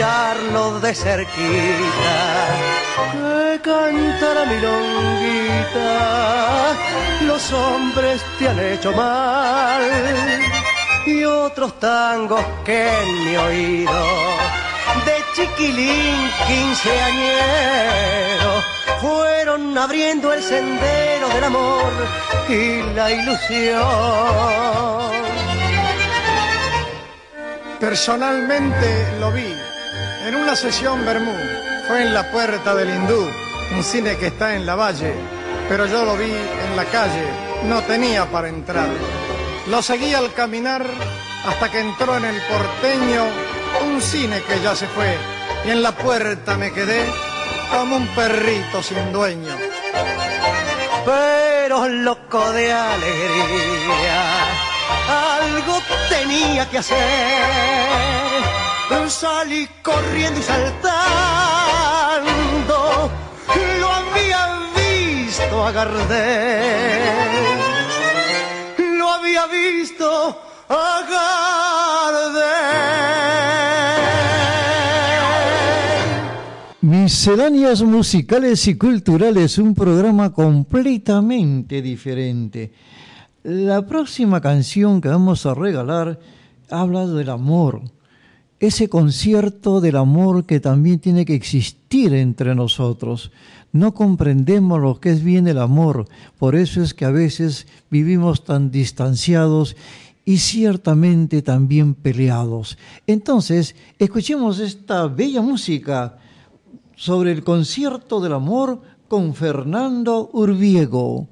mirarlo 0.01 0.79
de 0.79 0.95
cerquita. 0.95 2.17
Que 3.11 3.59
cantara 3.61 4.45
milonguita, 4.45 5.91
los 7.27 7.53
hombres 7.53 8.23
te 8.39 8.49
han 8.49 8.59
hecho 8.59 8.91
mal. 8.93 9.83
Y 11.05 11.23
otros 11.23 11.79
tangos 11.79 12.43
que 12.65 12.87
en 12.87 13.25
mi 13.25 13.37
oído, 13.37 14.03
de 15.05 15.23
chiquilín 15.35 16.31
quinceañero, 16.47 18.53
fueron 19.01 19.77
abriendo 19.77 20.33
el 20.33 20.41
sendero 20.41 21.29
del 21.29 21.43
amor 21.43 21.91
y 22.49 22.81
la 22.95 23.11
ilusión. 23.11 23.81
Personalmente 27.79 29.07
lo 29.19 29.31
vi 29.31 29.70
en 30.31 30.37
una 30.37 30.55
sesión 30.55 31.05
Bermú. 31.05 31.33
Fue 31.87 32.03
en 32.03 32.13
la 32.13 32.31
puerta 32.31 32.73
del 32.73 32.89
Hindú, 32.89 33.29
un 33.75 33.83
cine 33.83 34.15
que 34.15 34.27
está 34.27 34.55
en 34.55 34.65
la 34.65 34.75
valle, 34.75 35.13
pero 35.67 35.85
yo 35.87 36.05
lo 36.05 36.15
vi 36.15 36.31
en 36.31 36.75
la 36.77 36.85
calle, 36.85 37.25
no 37.65 37.81
tenía 37.81 38.25
para 38.31 38.47
entrar. 38.47 38.87
Lo 39.67 39.81
seguí 39.81 40.13
al 40.13 40.33
caminar 40.33 40.85
hasta 41.45 41.69
que 41.69 41.81
entró 41.81 42.15
en 42.15 42.25
el 42.25 42.41
porteño 42.43 43.25
un 43.83 44.01
cine 44.01 44.41
que 44.47 44.61
ya 44.61 44.73
se 44.73 44.87
fue 44.87 45.17
y 45.65 45.71
en 45.71 45.83
la 45.83 45.91
puerta 45.91 46.55
me 46.55 46.71
quedé 46.71 47.03
como 47.69 47.97
un 47.97 48.07
perrito 48.07 48.81
sin 48.81 49.11
dueño. 49.11 49.55
pero 51.05 51.89
loco 51.89 52.51
de 52.53 52.71
alegría, 52.71 54.23
algo 55.09 55.81
tenía 56.09 56.69
que 56.69 56.77
hacer. 56.77 58.50
Salí 59.11 59.67
corriendo 59.83 60.39
y 60.39 60.43
saltando, 60.43 60.81
lo 63.79 63.87
había 63.89 64.59
visto 64.73 65.65
a 65.65 65.71
Gardel, 65.71 67.01
lo 68.97 69.09
había 69.09 69.47
visto 69.47 70.37
a 70.69 71.01
Gardel. 71.09 72.41
Misceláneas 76.81 77.81
musicales 77.83 78.65
y 78.67 78.77
culturales, 78.77 79.57
un 79.57 79.75
programa 79.75 80.31
completamente 80.31 81.81
diferente. 81.81 82.71
La 83.43 83.85
próxima 83.85 84.39
canción 84.39 85.01
que 85.01 85.09
vamos 85.09 85.45
a 85.45 85.53
regalar 85.53 86.17
habla 86.69 87.05
del 87.05 87.29
amor, 87.29 87.81
ese 88.61 88.89
concierto 88.89 89.81
del 89.81 89.97
amor 89.97 90.45
que 90.45 90.59
también 90.59 90.99
tiene 90.99 91.25
que 91.25 91.33
existir 91.33 92.13
entre 92.13 92.53
nosotros. 92.53 93.31
No 93.73 93.95
comprendemos 93.95 94.79
lo 94.79 94.99
que 94.99 95.09
es 95.09 95.23
bien 95.23 95.47
el 95.47 95.57
amor, 95.57 96.07
por 96.37 96.55
eso 96.55 96.83
es 96.83 96.93
que 96.93 97.05
a 97.05 97.11
veces 97.11 97.65
vivimos 97.89 98.43
tan 98.45 98.69
distanciados 98.69 99.75
y 100.25 100.37
ciertamente 100.37 101.41
también 101.41 101.95
peleados. 101.95 102.77
Entonces, 103.07 103.75
escuchemos 103.97 104.59
esta 104.59 105.07
bella 105.07 105.41
música 105.41 106.19
sobre 106.95 107.31
el 107.31 107.43
concierto 107.43 108.21
del 108.21 108.33
amor 108.33 108.79
con 109.07 109.33
Fernando 109.33 110.29
Urbiego. 110.33 111.30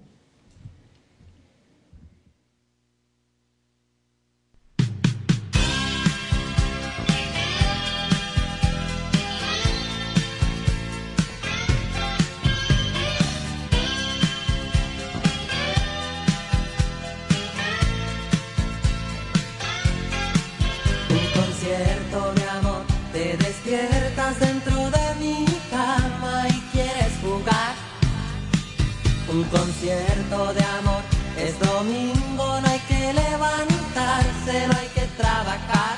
Un 29.32 29.44
concierto 29.44 30.54
de 30.54 30.64
amor, 30.80 31.04
es 31.38 31.60
domingo, 31.60 32.62
no 32.62 32.68
hay 32.68 32.80
que 32.88 33.14
levantarse, 33.14 34.68
no 34.68 34.74
hay 34.76 34.88
que 34.96 35.06
trabajar. 35.18 35.98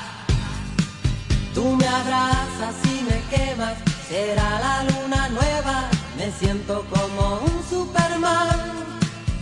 Tú 1.54 1.64
me 1.76 1.86
abrazas 1.86 2.74
y 2.84 3.02
me 3.08 3.18
quemas, 3.34 3.74
será 4.06 4.60
la 4.60 4.84
luna 4.84 5.28
nueva, 5.30 5.88
me 6.18 6.30
siento 6.30 6.84
como 6.90 7.40
un 7.40 7.64
Superman. 7.70 8.60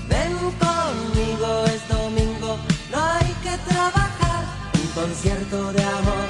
Ven 0.09 0.37
conmigo, 0.65 1.65
es 1.67 1.89
domingo, 1.89 2.59
no 2.93 3.05
hay 3.05 3.33
que 3.43 3.59
trabajar. 3.73 4.45
Un 4.75 5.03
concierto 5.03 5.73
de 5.73 5.83
amor, 5.83 6.27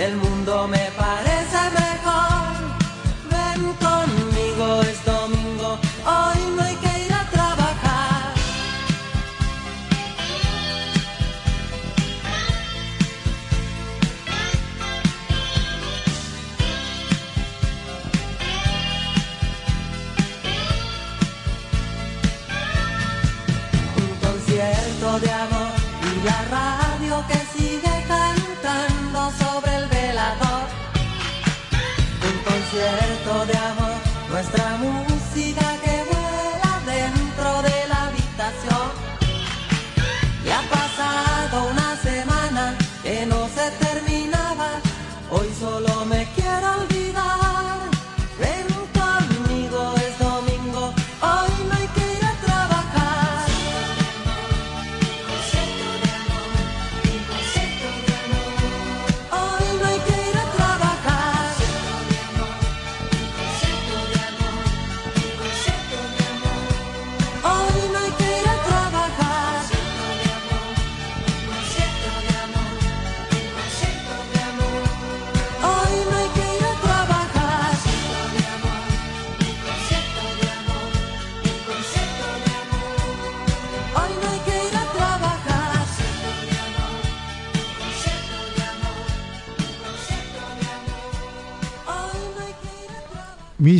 el 0.00 0.29
Concierto 32.70 33.46
de 33.46 33.58
amor, 33.58 33.96
nuestra 34.30 34.76
música 34.76 35.09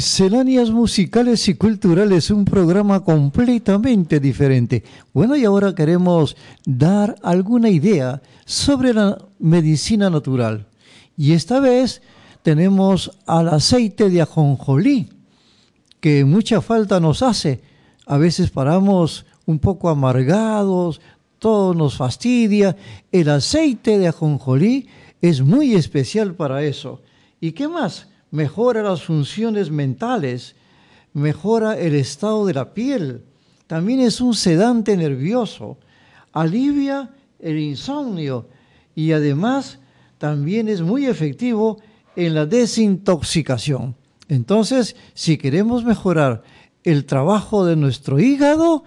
Misceláneas 0.00 0.70
musicales 0.70 1.46
y 1.48 1.56
culturales, 1.56 2.30
un 2.30 2.46
programa 2.46 3.04
completamente 3.04 4.18
diferente. 4.18 4.82
Bueno, 5.12 5.36
y 5.36 5.44
ahora 5.44 5.74
queremos 5.74 6.38
dar 6.64 7.16
alguna 7.22 7.68
idea 7.68 8.22
sobre 8.46 8.94
la 8.94 9.18
medicina 9.38 10.08
natural. 10.08 10.66
Y 11.18 11.32
esta 11.32 11.60
vez 11.60 12.00
tenemos 12.42 13.10
al 13.26 13.50
aceite 13.50 14.08
de 14.08 14.22
ajonjolí, 14.22 15.10
que 16.00 16.24
mucha 16.24 16.62
falta 16.62 16.98
nos 16.98 17.22
hace. 17.22 17.60
A 18.06 18.16
veces 18.16 18.48
paramos 18.48 19.26
un 19.44 19.58
poco 19.58 19.90
amargados, 19.90 21.02
todo 21.38 21.74
nos 21.74 21.98
fastidia. 21.98 22.74
El 23.12 23.28
aceite 23.28 23.98
de 23.98 24.08
ajonjolí 24.08 24.88
es 25.20 25.42
muy 25.42 25.74
especial 25.74 26.34
para 26.36 26.62
eso. 26.62 27.02
¿Y 27.38 27.52
qué 27.52 27.68
más? 27.68 28.06
Mejora 28.30 28.82
las 28.82 29.02
funciones 29.02 29.70
mentales, 29.70 30.54
mejora 31.12 31.78
el 31.78 31.94
estado 31.94 32.46
de 32.46 32.54
la 32.54 32.72
piel, 32.72 33.24
también 33.66 34.00
es 34.00 34.20
un 34.20 34.34
sedante 34.34 34.96
nervioso, 34.96 35.78
alivia 36.32 37.10
el 37.38 37.58
insomnio 37.58 38.48
y 38.94 39.12
además 39.12 39.78
también 40.18 40.68
es 40.68 40.82
muy 40.82 41.06
efectivo 41.06 41.78
en 42.16 42.34
la 42.34 42.46
desintoxicación. 42.46 43.96
Entonces, 44.28 44.96
si 45.14 45.38
queremos 45.38 45.84
mejorar 45.84 46.42
el 46.84 47.04
trabajo 47.04 47.64
de 47.64 47.76
nuestro 47.76 48.18
hígado, 48.18 48.84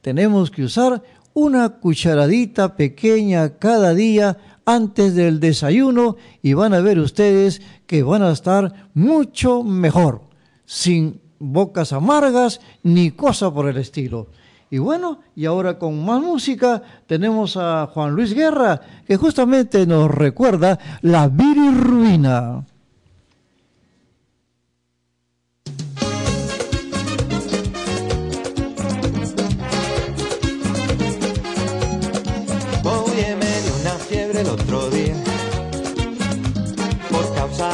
tenemos 0.00 0.50
que 0.50 0.64
usar 0.64 1.02
una 1.32 1.68
cucharadita 1.80 2.76
pequeña 2.76 3.58
cada 3.58 3.94
día 3.94 4.38
antes 4.66 5.14
del 5.14 5.40
desayuno 5.40 6.16
y 6.42 6.54
van 6.54 6.74
a 6.74 6.80
ver 6.80 6.98
ustedes 6.98 7.62
que 7.86 8.02
van 8.02 8.22
a 8.22 8.32
estar 8.32 8.90
mucho 8.94 9.62
mejor, 9.62 10.22
sin 10.64 11.20
bocas 11.38 11.92
amargas 11.92 12.60
ni 12.82 13.10
cosa 13.10 13.52
por 13.52 13.68
el 13.68 13.76
estilo. 13.76 14.28
Y 14.70 14.78
bueno, 14.78 15.20
y 15.36 15.44
ahora 15.44 15.78
con 15.78 16.04
más 16.04 16.20
música 16.20 16.82
tenemos 17.06 17.56
a 17.56 17.86
Juan 17.92 18.12
Luis 18.14 18.34
Guerra, 18.34 18.80
que 19.06 19.16
justamente 19.16 19.86
nos 19.86 20.10
recuerda 20.10 20.78
la 21.02 21.28
bilirruina. 21.28 22.64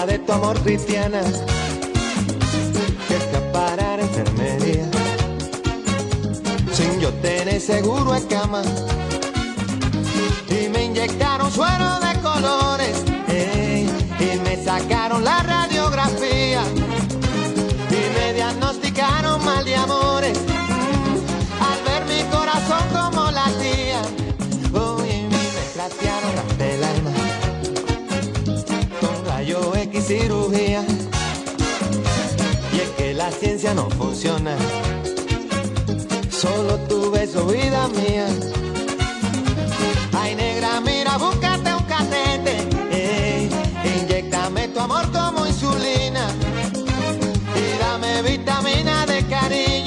De 0.07 0.19
tu 0.19 0.33
amor 0.33 0.59
cristiana 0.61 1.21
que 3.07 3.17
escapara 3.17 3.95
a 3.95 4.01
enfermería. 4.01 4.89
Sin 6.73 7.01
yo 7.01 7.13
tener 7.15 7.61
seguro 7.61 8.15
en 8.15 8.27
cama. 8.27 8.63
Y 10.49 10.69
me 10.69 10.85
inyectaron 10.85 11.51
suero 11.53 12.01
de 12.01 12.21
colores 12.21 13.05
y 14.19 14.39
me 14.41 14.65
sacaron 14.65 15.23
la 15.23 15.43
radiografía. 15.43 16.63
Y 17.91 18.19
me 18.19 18.33
diagnosticaron 18.35 19.45
mal 19.45 19.65
de 19.65 19.77
amores 19.77 20.10
la 33.31 33.37
ciencia 33.37 33.75
no 33.75 33.89
funciona. 33.91 34.57
Solo 36.31 36.79
tu 36.89 37.11
beso 37.11 37.47
vida 37.47 37.89
mía. 37.89 38.27
Ay 40.21 40.35
negra 40.35 40.81
mira 40.81 41.17
búscate 41.17 41.73
un 41.73 41.85
catete. 41.85 42.55
Eh, 42.91 43.49
inyectame 43.85 44.69
tu 44.69 44.81
amor 44.81 45.11
como 45.13 45.47
insulina. 45.47 46.25
Y 47.61 47.79
dame 47.79 48.23
vitamina 48.23 49.07
de 49.07 49.25
cariño 49.27 49.80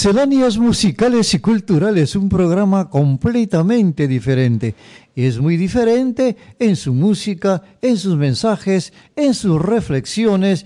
Misceláneas 0.00 0.56
musicales 0.56 1.34
y 1.34 1.40
culturales, 1.40 2.16
un 2.16 2.30
programa 2.30 2.88
completamente 2.88 4.08
diferente. 4.08 4.74
Es 5.14 5.38
muy 5.38 5.58
diferente 5.58 6.38
en 6.58 6.74
su 6.76 6.94
música, 6.94 7.62
en 7.82 7.98
sus 7.98 8.16
mensajes, 8.16 8.94
en 9.14 9.34
sus 9.34 9.60
reflexiones. 9.60 10.64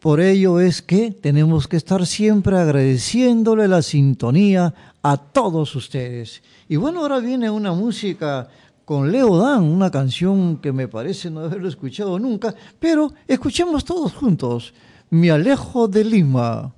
Por 0.00 0.20
ello 0.20 0.58
es 0.58 0.82
que 0.82 1.12
tenemos 1.12 1.68
que 1.68 1.76
estar 1.76 2.04
siempre 2.04 2.58
agradeciéndole 2.58 3.68
la 3.68 3.82
sintonía 3.82 4.74
a 5.00 5.16
todos 5.16 5.76
ustedes. 5.76 6.42
Y 6.68 6.74
bueno, 6.74 7.02
ahora 7.02 7.20
viene 7.20 7.50
una 7.50 7.72
música 7.72 8.48
con 8.84 9.12
Leo 9.12 9.36
Dan, 9.38 9.62
una 9.62 9.92
canción 9.92 10.56
que 10.56 10.72
me 10.72 10.88
parece 10.88 11.30
no 11.30 11.38
haberlo 11.38 11.68
escuchado 11.68 12.18
nunca, 12.18 12.52
pero 12.80 13.12
escuchemos 13.28 13.84
todos 13.84 14.12
juntos. 14.12 14.74
Me 15.08 15.30
alejo 15.30 15.86
de 15.86 16.02
Lima. 16.02 16.74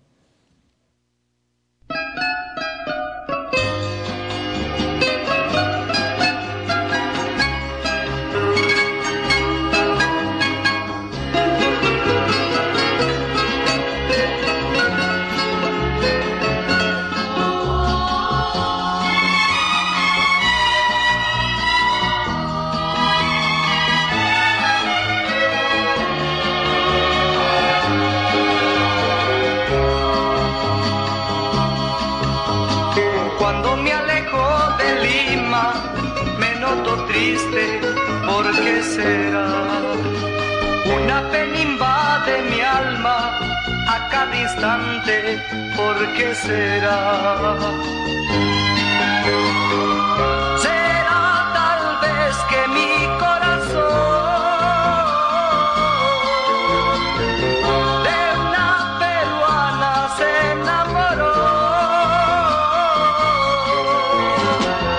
Thank 1.93 2.17
you. 2.17 2.32
Instante, 44.53 45.17
¿por 45.77 45.97
será? 46.35 47.57
Será 50.59 51.23
tal 51.59 51.83
vez 52.03 52.37
que 52.51 52.61
mi 52.77 52.93
corazón 53.19 53.83
de 58.07 58.19
una 58.45 58.69
peruana 59.01 59.93
se 60.19 60.31
enamoró. 60.53 61.39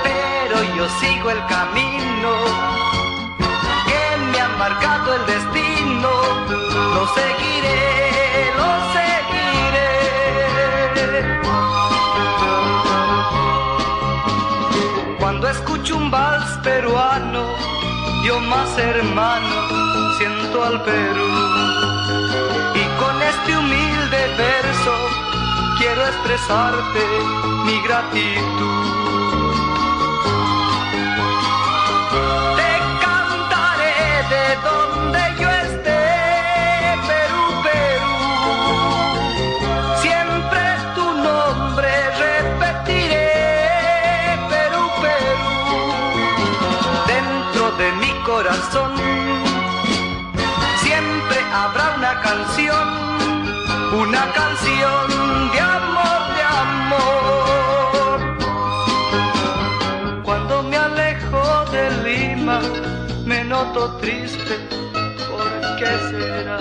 Pero 0.04 0.56
yo 0.76 0.86
sigo 1.00 1.28
el 1.30 1.42
camino 1.46 1.73
Perú. 20.72 21.28
Y 22.74 22.84
con 22.98 23.22
este 23.22 23.58
humilde 23.58 24.20
verso 24.38 24.94
quiero 25.78 26.02
expresarte 26.08 27.04
mi 27.66 27.82
gratitud. 27.82 29.56
Te 32.56 32.72
cantaré 33.04 33.94
de 34.34 34.46
donde 34.64 35.22
yo 35.42 35.50
esté, 35.68 36.04
Perú, 37.10 37.44
Perú. 37.68 38.16
Siempre 40.02 40.64
tu 40.96 41.06
nombre 41.28 41.92
repetiré, 42.26 43.32
Perú, 44.50 44.84
Perú. 45.02 45.56
Dentro 47.06 47.64
de 47.78 47.88
mi 48.02 48.12
corazón 48.24 49.23
habrá 51.54 51.96
una 51.96 52.20
canción, 52.22 52.88
una 53.94 54.32
canción 54.34 55.08
de 55.54 55.60
amor, 55.60 56.22
de 56.38 56.44
amor. 56.68 58.18
Cuando 60.24 60.64
me 60.64 60.78
alejo 60.78 61.66
de 61.72 61.84
Lima, 62.04 62.60
me 63.26 63.44
noto 63.44 63.98
triste, 63.98 64.56
¿por 65.30 65.50
qué 65.78 65.92
será? 66.10 66.60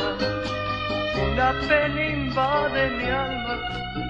Una 1.26 1.49
pena 1.66 2.01
invade 2.05 2.90
mi 2.90 3.09
alma 3.09 3.57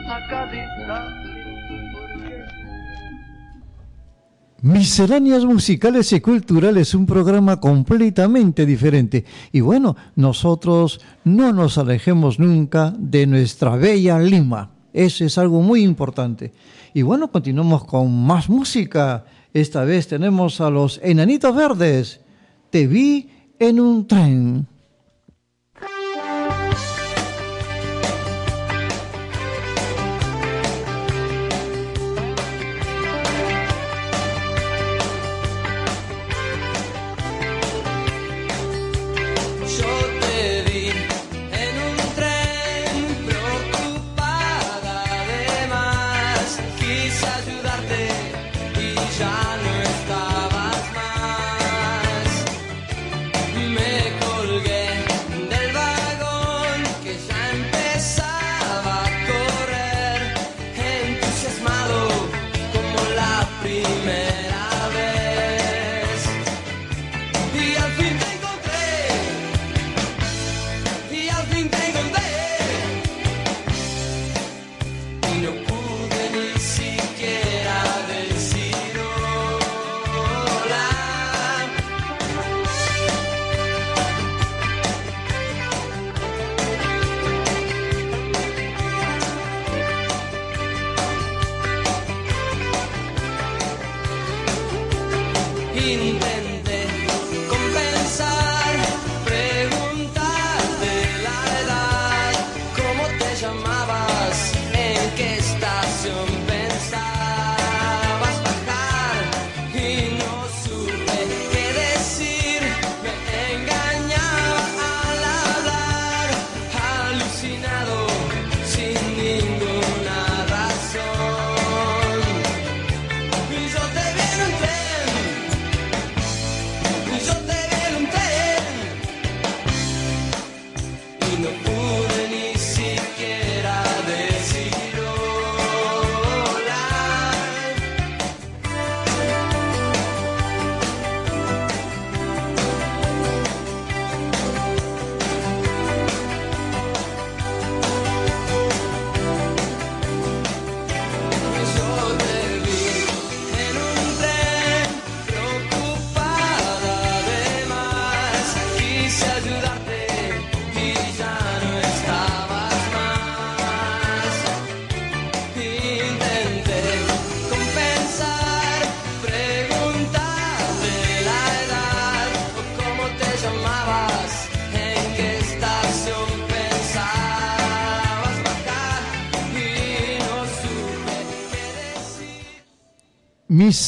a 0.09 0.27
cada 0.27 0.55
instante. 0.57 1.32
Misceláneas 4.63 5.45
musicales 5.45 6.13
y 6.13 6.21
culturales, 6.21 6.95
un 6.95 7.05
programa 7.05 7.59
completamente 7.59 8.65
diferente. 8.65 9.25
Y 9.51 9.61
bueno, 9.61 9.97
nosotros 10.15 11.01
no 11.25 11.53
nos 11.53 11.79
alejemos 11.79 12.39
nunca 12.39 12.95
de 12.97 13.27
nuestra 13.27 13.75
bella 13.75 14.21
Lima. 14.21 14.71
Eso 14.93 15.25
es 15.25 15.37
algo 15.37 15.63
muy 15.63 15.83
importante. 15.83 16.53
Y 16.95 17.03
bueno, 17.03 17.33
continuamos 17.33 17.85
con 17.87 18.25
más 18.25 18.49
música. 18.49 19.25
Esta 19.53 19.83
vez 19.83 20.07
tenemos 20.07 20.61
a 20.61 20.71
los 20.71 21.01
Enanitos 21.03 21.57
Verdes. 21.57 22.21
Te 22.71 22.87
vi 22.87 23.31
en 23.59 23.81
un 23.81 24.07
tren. 24.07 24.69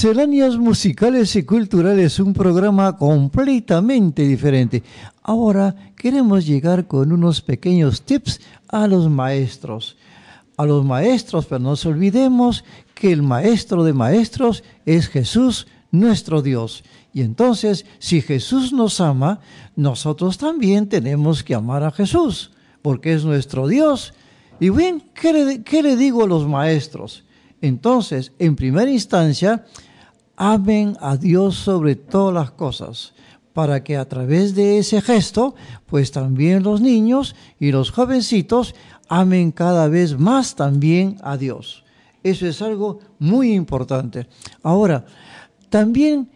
Misceláneas 0.05 0.59
musicales 0.59 1.35
y 1.35 1.45
culturales, 1.45 2.21
un 2.21 2.35
programa 2.35 2.95
completamente 2.95 4.29
diferente. 4.29 4.83
Ahora 5.23 5.75
queremos 5.97 6.45
llegar 6.45 6.87
con 6.87 7.11
unos 7.11 7.41
pequeños 7.41 8.03
tips 8.03 8.43
a 8.69 8.87
los 8.87 9.09
maestros. 9.09 9.97
A 10.59 10.67
los 10.67 10.85
maestros, 10.85 11.47
pero 11.47 11.61
no 11.61 11.71
nos 11.71 11.87
olvidemos 11.87 12.67
que 12.95 13.13
el 13.13 13.23
maestro 13.23 13.83
de 13.83 13.95
maestros 13.95 14.63
es 14.85 15.09
Jesús, 15.09 15.69
nuestro 15.91 16.43
Dios. 16.43 16.85
Y 17.15 17.23
entonces, 17.23 17.87
si 17.99 18.21
Jesús 18.21 18.75
nos 18.75 19.01
ama, 19.01 19.41
nosotros 19.75 20.37
también 20.37 20.87
tenemos 20.87 21.43
que 21.43 21.55
amar 21.55 21.83
a 21.83 21.91
Jesús, 21.91 22.51
porque 22.83 23.15
es 23.15 23.25
nuestro 23.25 23.69
Dios. 23.69 24.13
Y 24.61 24.69
bien, 24.69 25.03
¿qué 25.15 25.33
le, 25.33 25.63
qué 25.63 25.83
le 25.83 25.97
digo 25.97 26.25
a 26.25 26.29
los 26.29 26.47
maestros? 26.47 27.25
Entonces, 27.63 28.33
en 28.39 28.55
primera 28.55 28.91
instancia, 28.91 29.65
amen 30.37 30.97
a 31.01 31.17
Dios 31.17 31.57
sobre 31.57 31.97
todas 31.97 32.35
las 32.35 32.51
cosas, 32.51 33.15
para 33.53 33.85
que 33.85 33.97
a 33.97 34.09
través 34.09 34.55
de 34.55 34.79
ese 34.79 35.01
gesto, 35.01 35.55
pues 35.87 36.11
también 36.11 36.63
los 36.63 36.81
niños 36.81 37.37
y 37.61 37.71
los 37.71 37.91
jovencitos 37.91 38.75
amen 39.09 39.53
cada 39.53 39.89
vez 39.89 40.19
más 40.19 40.57
también 40.57 41.19
a 41.23 41.37
Dios. 41.37 41.85
Eso 42.23 42.47
es 42.47 42.63
algo 42.63 43.01
muy 43.19 43.53
importante. 43.53 44.27
Ahora, 44.63 45.05
también 45.69 46.31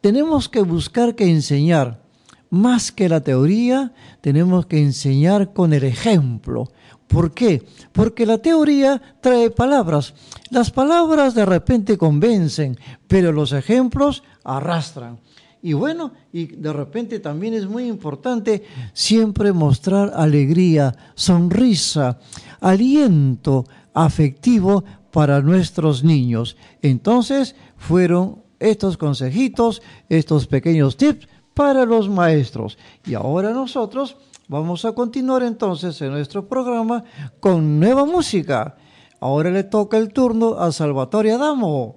tenemos 0.00 0.48
que 0.48 0.62
buscar 0.62 1.14
que 1.14 1.30
enseñar, 1.30 2.02
más 2.48 2.90
que 2.90 3.08
la 3.08 3.20
teoría, 3.20 3.92
tenemos 4.20 4.66
que 4.66 4.80
enseñar 4.80 5.52
con 5.52 5.72
el 5.72 5.84
ejemplo. 5.84 6.68
¿Por 7.06 7.32
qué? 7.32 7.64
Porque 7.92 8.26
la 8.26 8.38
teoría 8.38 9.00
trae 9.20 9.50
palabras. 9.50 10.14
Las 10.50 10.70
palabras 10.70 11.34
de 11.34 11.46
repente 11.46 11.96
convencen, 11.96 12.78
pero 13.06 13.32
los 13.32 13.52
ejemplos 13.52 14.22
arrastran. 14.44 15.18
Y 15.62 15.72
bueno, 15.72 16.12
y 16.32 16.46
de 16.46 16.72
repente 16.72 17.18
también 17.18 17.54
es 17.54 17.66
muy 17.66 17.86
importante 17.88 18.64
siempre 18.92 19.52
mostrar 19.52 20.12
alegría, 20.14 20.94
sonrisa, 21.14 22.18
aliento 22.60 23.64
afectivo 23.94 24.84
para 25.10 25.40
nuestros 25.40 26.04
niños. 26.04 26.56
Entonces 26.82 27.56
fueron 27.76 28.42
estos 28.60 28.96
consejitos, 28.96 29.82
estos 30.08 30.46
pequeños 30.46 30.96
tips 30.96 31.26
para 31.54 31.86
los 31.86 32.08
maestros. 32.08 32.78
Y 33.06 33.14
ahora 33.14 33.50
nosotros 33.52 34.16
Vamos 34.48 34.84
a 34.84 34.92
continuar 34.92 35.42
entonces 35.42 36.00
en 36.02 36.12
nuestro 36.12 36.46
programa 36.46 37.02
con 37.40 37.80
nueva 37.80 38.04
música. 38.04 38.76
Ahora 39.18 39.50
le 39.50 39.64
toca 39.64 39.96
el 39.96 40.12
turno 40.12 40.54
a 40.60 40.70
Salvatore 40.70 41.32
Adamo 41.32 41.96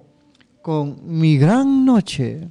con 0.60 0.98
Mi 1.04 1.38
Gran 1.38 1.84
Noche. 1.84 2.50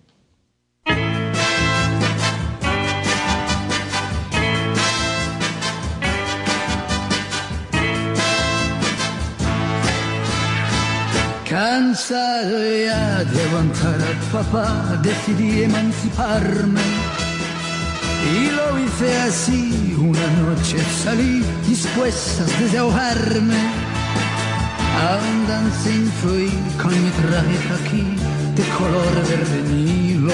Cansado 11.50 12.58
ya 12.58 13.24
de 13.26 13.44
aguantar 13.44 13.96
al 13.96 14.18
papá, 14.32 15.02
decidí 15.04 15.64
emanciparme 15.64 17.09
y 18.26 18.52
lo 18.52 18.80
hice 18.80 19.18
así, 19.22 19.96
una 19.98 20.28
noche 20.42 20.78
salí 21.04 21.44
dispuesta 21.68 22.44
a 22.44 22.62
desahogarme. 22.62 23.62
Andan 25.00 25.72
sin 25.82 26.12
fui 26.22 26.50
con 26.82 26.92
mi 26.92 27.10
traje 27.12 27.58
aquí 27.78 28.04
de 28.56 28.64
color 28.78 29.14
verde 29.30 29.62
nilo. 29.72 30.34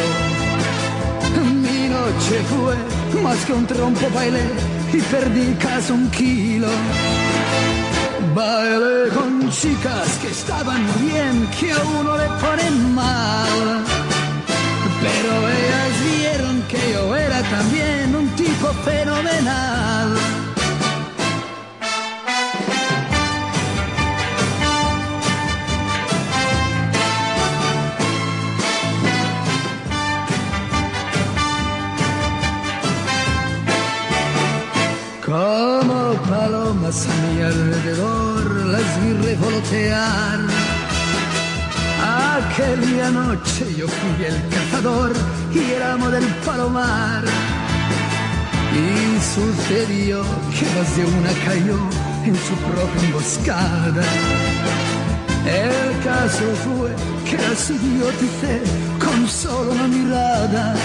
Mi 1.65 1.89
noche 1.89 2.35
fue 2.49 3.21
más 3.21 3.37
que 3.45 3.53
un 3.53 3.65
trompo 3.65 4.09
bailé 4.13 4.45
y 4.91 5.01
perdí 5.01 5.53
casi 5.55 5.91
un 5.91 6.09
kilo. 6.09 6.69
Bailé 8.33 9.09
con 9.13 9.49
chicas 9.51 10.17
que 10.21 10.29
estaban 10.29 10.83
bien, 10.99 11.47
que 11.59 11.71
a 11.71 11.81
uno 11.99 12.17
le 12.17 12.27
ponen 12.43 12.95
mal. 12.95 13.83
Pero 15.01 15.33
ellas 15.57 15.93
vieron 16.03 16.34
que 16.69 16.93
yo 16.93 17.15
era 17.15 17.41
también 17.43 18.15
un 18.15 18.27
tipo 18.35 18.67
fenomenal. 18.83 20.15
Como 35.25 36.13
palomas 36.29 37.07
a 37.07 37.33
mi 37.33 37.41
alrededor 37.41 38.65
las 38.67 39.01
vi 39.01 39.13
revolotear. 39.27 40.39
Aquella 42.37 43.09
noche 43.09 43.65
yo 43.75 43.87
fui 43.87 44.25
el 44.25 44.37
y 45.53 45.71
el 45.71 45.83
amo 45.83 46.09
del 46.09 46.25
palomar. 46.45 47.23
Y 48.75 49.21
sucedió 49.21 50.21
que 50.51 50.65
más 50.75 50.97
de 50.97 51.05
una 51.05 51.31
cayó 51.45 51.79
en 52.25 52.35
su 52.35 52.53
propia 52.55 53.05
emboscada. 53.05 54.03
El 55.45 56.03
caso 56.03 56.45
fue 56.65 56.91
que 57.23 57.37
las 57.37 57.69
idioticé 57.69 58.61
con 58.99 59.27
solo 59.29 59.71
una 59.71 59.87
mirada. 59.87 60.75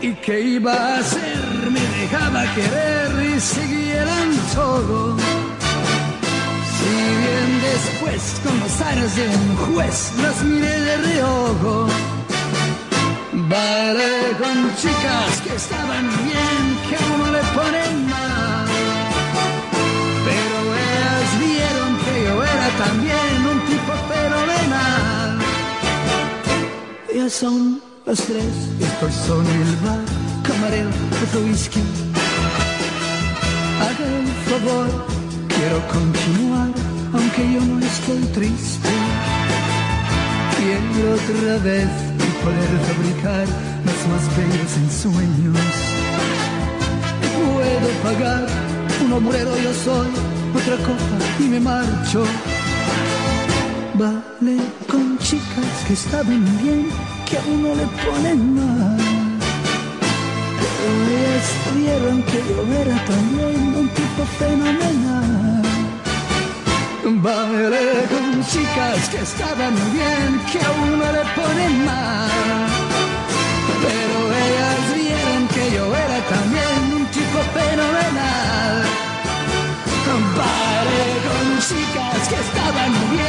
¿Y 0.00 0.12
que 0.14 0.40
iba 0.40 0.72
a 0.72 0.98
hacer? 0.98 1.70
Me 1.72 1.80
dejaba 1.80 2.44
querer 2.54 3.34
y 3.34 3.40
seguía 3.40 4.02
el 4.04 4.08
antojo. 4.08 5.16
Si 6.76 6.90
bien 7.22 7.50
después 7.68 8.40
con 8.44 8.60
los 8.60 8.80
aires 8.80 9.16
de 9.16 9.26
un 9.28 9.56
juez 9.56 10.12
las 10.22 10.44
miré 10.44 10.80
de 10.80 10.96
reojo. 10.98 11.88
Bailé 13.48 14.36
con 14.38 14.76
chicas 14.76 15.40
que 15.42 15.54
estaban 15.56 16.06
bien, 16.22 16.62
que 16.86 16.96
a 16.96 17.14
uno 17.14 17.32
le 17.32 17.42
ponen 17.56 18.06
mal. 18.10 18.66
Pero 20.26 20.56
ellas 20.84 21.28
vieron 21.40 21.90
que 22.02 22.14
yo 22.26 22.42
era 22.44 22.68
también 22.84 23.46
un 23.52 23.60
tipo 23.70 23.92
fenomenal. 24.12 25.38
Ellas 27.10 27.32
son 27.32 27.80
las 28.04 28.18
tres, 28.18 28.52
estoy 28.80 29.12
solo 29.12 29.48
en 29.48 29.62
el 29.62 29.76
bar, 29.76 30.04
camarero, 30.42 30.90
otro 31.22 31.40
whisky. 31.40 31.80
Haga 33.80 34.06
el 34.20 34.28
favor, 34.48 35.06
quiero 35.48 35.78
continuar, 35.88 36.70
aunque 37.14 37.52
yo 37.54 37.60
no 37.60 37.86
estoy 37.86 38.22
triste. 38.34 38.90
Quiero 40.58 41.14
otra 41.14 41.58
vez 41.64 42.07
poder 42.42 42.72
fabricar 42.88 43.46
los 43.86 44.00
más 44.10 44.24
bellos 44.36 44.76
ensueños. 44.76 45.58
Puedo 47.36 47.88
pagar 48.02 48.46
un 49.04 49.12
obrero, 49.12 49.56
yo 49.58 49.72
soy 49.74 50.08
otra 50.54 50.76
copa 50.86 51.16
y 51.40 51.44
me 51.44 51.60
marcho. 51.60 52.24
Vale 53.94 54.56
con 54.90 55.18
chicas 55.18 55.84
que 55.86 55.92
estaban 55.94 56.44
bien, 56.62 56.88
que 57.28 57.36
a 57.38 57.42
uno 57.52 57.74
le 57.74 57.86
ponen 58.04 58.54
mal. 58.54 58.98
Pero 60.60 60.90
ellas 61.16 61.48
vieron 61.76 62.22
que 62.22 62.38
yo 62.48 62.58
también 63.06 63.74
un 63.76 63.88
tipo 63.88 64.24
fenomenal. 64.38 65.37
Bailé 67.16 68.04
con 68.10 68.44
chicas 68.44 69.08
que 69.08 69.16
estaban 69.22 69.74
bien, 69.94 70.40
que 70.52 70.58
a 70.58 70.70
uno 70.70 71.04
le 71.16 71.24
ponen 71.36 71.84
mal. 71.86 72.68
Pero 73.82 74.18
ellas 74.44 74.82
vieron 74.94 75.48
que 75.48 75.64
yo 75.74 75.86
era 75.86 76.20
también 76.28 76.78
un 76.96 77.06
tipo 77.06 77.38
fenomenal. 77.54 78.84
Bailé 80.36 81.08
con 81.26 81.48
chicas 81.66 82.22
que 82.28 82.38
estaban 82.46 82.92
bien, 83.10 83.27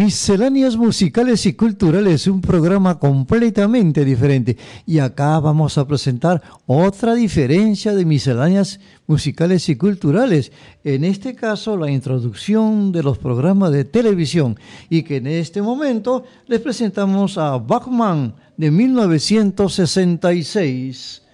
Misceláneas 0.00 0.76
musicales 0.78 1.44
y 1.44 1.52
culturales, 1.52 2.26
un 2.26 2.40
programa 2.40 2.98
completamente 2.98 4.02
diferente. 4.02 4.56
Y 4.86 4.98
acá 4.98 5.38
vamos 5.40 5.76
a 5.76 5.86
presentar 5.86 6.40
otra 6.64 7.14
diferencia 7.14 7.94
de 7.94 8.06
misceláneas 8.06 8.80
musicales 9.06 9.68
y 9.68 9.76
culturales. 9.76 10.52
En 10.84 11.04
este 11.04 11.34
caso, 11.34 11.76
la 11.76 11.90
introducción 11.90 12.92
de 12.92 13.02
los 13.02 13.18
programas 13.18 13.72
de 13.72 13.84
televisión. 13.84 14.58
Y 14.88 15.02
que 15.02 15.18
en 15.18 15.26
este 15.26 15.60
momento 15.60 16.24
les 16.46 16.60
presentamos 16.60 17.36
a 17.36 17.58
Bachman 17.58 18.34
de 18.56 18.70
1966. 18.70 21.24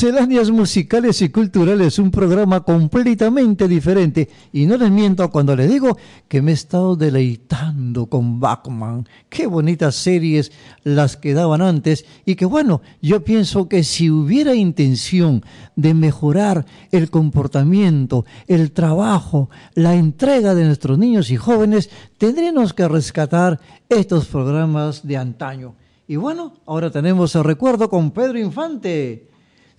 Misceláneas 0.00 0.50
musicales 0.50 1.20
y 1.20 1.28
culturales, 1.28 1.98
un 1.98 2.10
programa 2.10 2.60
completamente 2.60 3.68
diferente. 3.68 4.30
Y 4.50 4.64
no 4.64 4.78
les 4.78 4.90
miento 4.90 5.30
cuando 5.30 5.54
les 5.54 5.68
digo 5.68 5.98
que 6.26 6.40
me 6.40 6.52
he 6.52 6.54
estado 6.54 6.96
deleitando 6.96 8.06
con 8.06 8.40
Bachman. 8.40 9.06
Qué 9.28 9.46
bonitas 9.46 9.96
series 9.96 10.52
las 10.84 11.18
que 11.18 11.34
daban 11.34 11.60
antes. 11.60 12.06
Y 12.24 12.36
que 12.36 12.46
bueno, 12.46 12.80
yo 13.02 13.22
pienso 13.22 13.68
que 13.68 13.84
si 13.84 14.10
hubiera 14.10 14.54
intención 14.54 15.44
de 15.76 15.92
mejorar 15.92 16.64
el 16.92 17.10
comportamiento, 17.10 18.24
el 18.46 18.72
trabajo, 18.72 19.50
la 19.74 19.96
entrega 19.96 20.54
de 20.54 20.64
nuestros 20.64 20.96
niños 20.96 21.30
y 21.30 21.36
jóvenes, 21.36 21.90
tendríamos 22.16 22.72
que 22.72 22.88
rescatar 22.88 23.60
estos 23.90 24.24
programas 24.28 25.06
de 25.06 25.18
antaño. 25.18 25.74
Y 26.08 26.16
bueno, 26.16 26.54
ahora 26.64 26.90
tenemos 26.90 27.34
el 27.34 27.44
recuerdo 27.44 27.90
con 27.90 28.12
Pedro 28.12 28.38
Infante. 28.38 29.29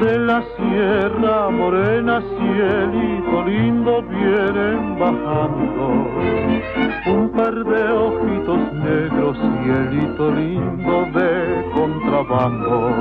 De 0.00 0.18
la 0.18 0.42
sierra 0.56 1.50
morena, 1.50 2.22
cielito 2.22 3.44
lindo, 3.44 4.02
vienen 4.02 4.98
bajando 4.98 6.08
un 7.06 7.30
par 7.36 7.52
de 7.52 7.82
ojitos 7.92 8.72
negros, 8.72 9.36
cielito 9.62 10.30
lindo 10.30 11.06
de 11.12 11.64
contrabando. 11.74 12.92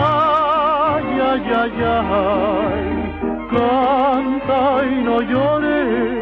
Ay, 0.00 1.20
ay, 1.30 1.46
ay, 1.62 1.84
ay, 1.84 2.86
canta 3.50 4.86
y 4.86 5.04
no 5.04 5.20
llores 5.20 6.21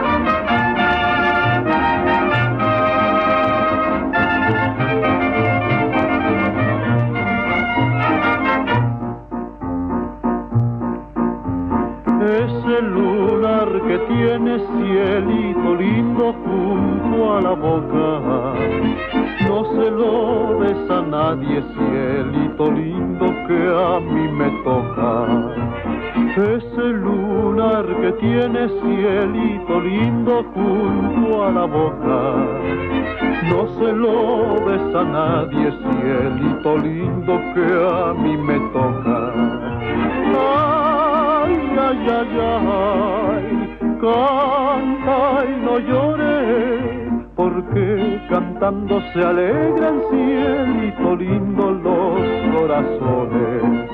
Ese 12.21 12.81
lunar 12.83 13.67
que 13.87 13.97
tiene 13.97 14.59
cielito 14.59 15.73
lindo 15.73 16.33
junto 16.45 17.33
a 17.33 17.41
la 17.41 17.53
boca, 17.53 18.53
no 19.47 19.65
se 19.73 19.89
lo 19.89 20.59
des 20.59 20.91
a 20.91 21.01
nadie, 21.01 21.63
cielito 21.73 22.71
lindo 22.73 23.25
que 23.47 23.59
a 23.73 23.99
mí 24.01 24.27
me 24.37 24.51
toca. 24.63 25.25
Ese 26.37 26.83
lunar 26.93 27.87
que 27.87 28.11
tiene 28.11 28.69
cielito 28.69 29.81
lindo 29.81 30.43
junto 30.53 31.43
a 31.43 31.51
la 31.51 31.65
boca, 31.65 32.19
no 33.49 33.67
se 33.79 33.93
lo 33.93 34.59
des 34.69 34.95
a 34.95 35.03
nadie, 35.03 35.71
cielito 35.71 36.77
lindo 36.77 37.41
que 37.55 37.65
a 37.89 38.13
mí 38.13 38.37
me 38.37 38.59
toca. 38.73 40.60
Ay, 41.91 42.07
ay, 42.07 42.39
ay, 42.39 43.77
canta 43.99 45.43
y 45.43 45.65
no 45.65 45.77
llores, 45.79 47.11
porque 47.35 48.21
cantando 48.29 49.01
se 49.11 49.21
alegran 49.21 49.99
cielito 50.09 51.15
lindo 51.17 51.71
los 51.71 52.21
corazones. 52.55 53.89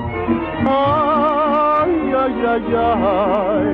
Ay, 0.64 2.12
ay, 2.22 2.36
ay, 2.54 2.74
ay, 2.76 3.68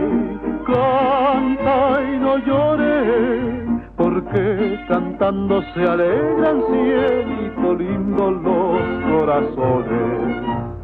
canta 0.72 2.02
y 2.10 2.18
no 2.18 2.38
llores, 2.38 3.84
porque 3.94 4.78
cantando 4.88 5.60
se 5.74 5.86
alegran 5.86 6.62
cielito 6.70 7.74
lindo 7.74 8.30
los 8.30 8.80
corazones. 9.12 10.83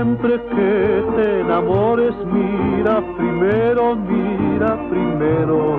Siempre 0.00 0.40
que 0.44 1.04
te 1.14 1.40
enamores, 1.40 2.14
mira 2.32 3.02
primero, 3.18 3.94
mira 3.96 4.78
primero, 4.88 5.78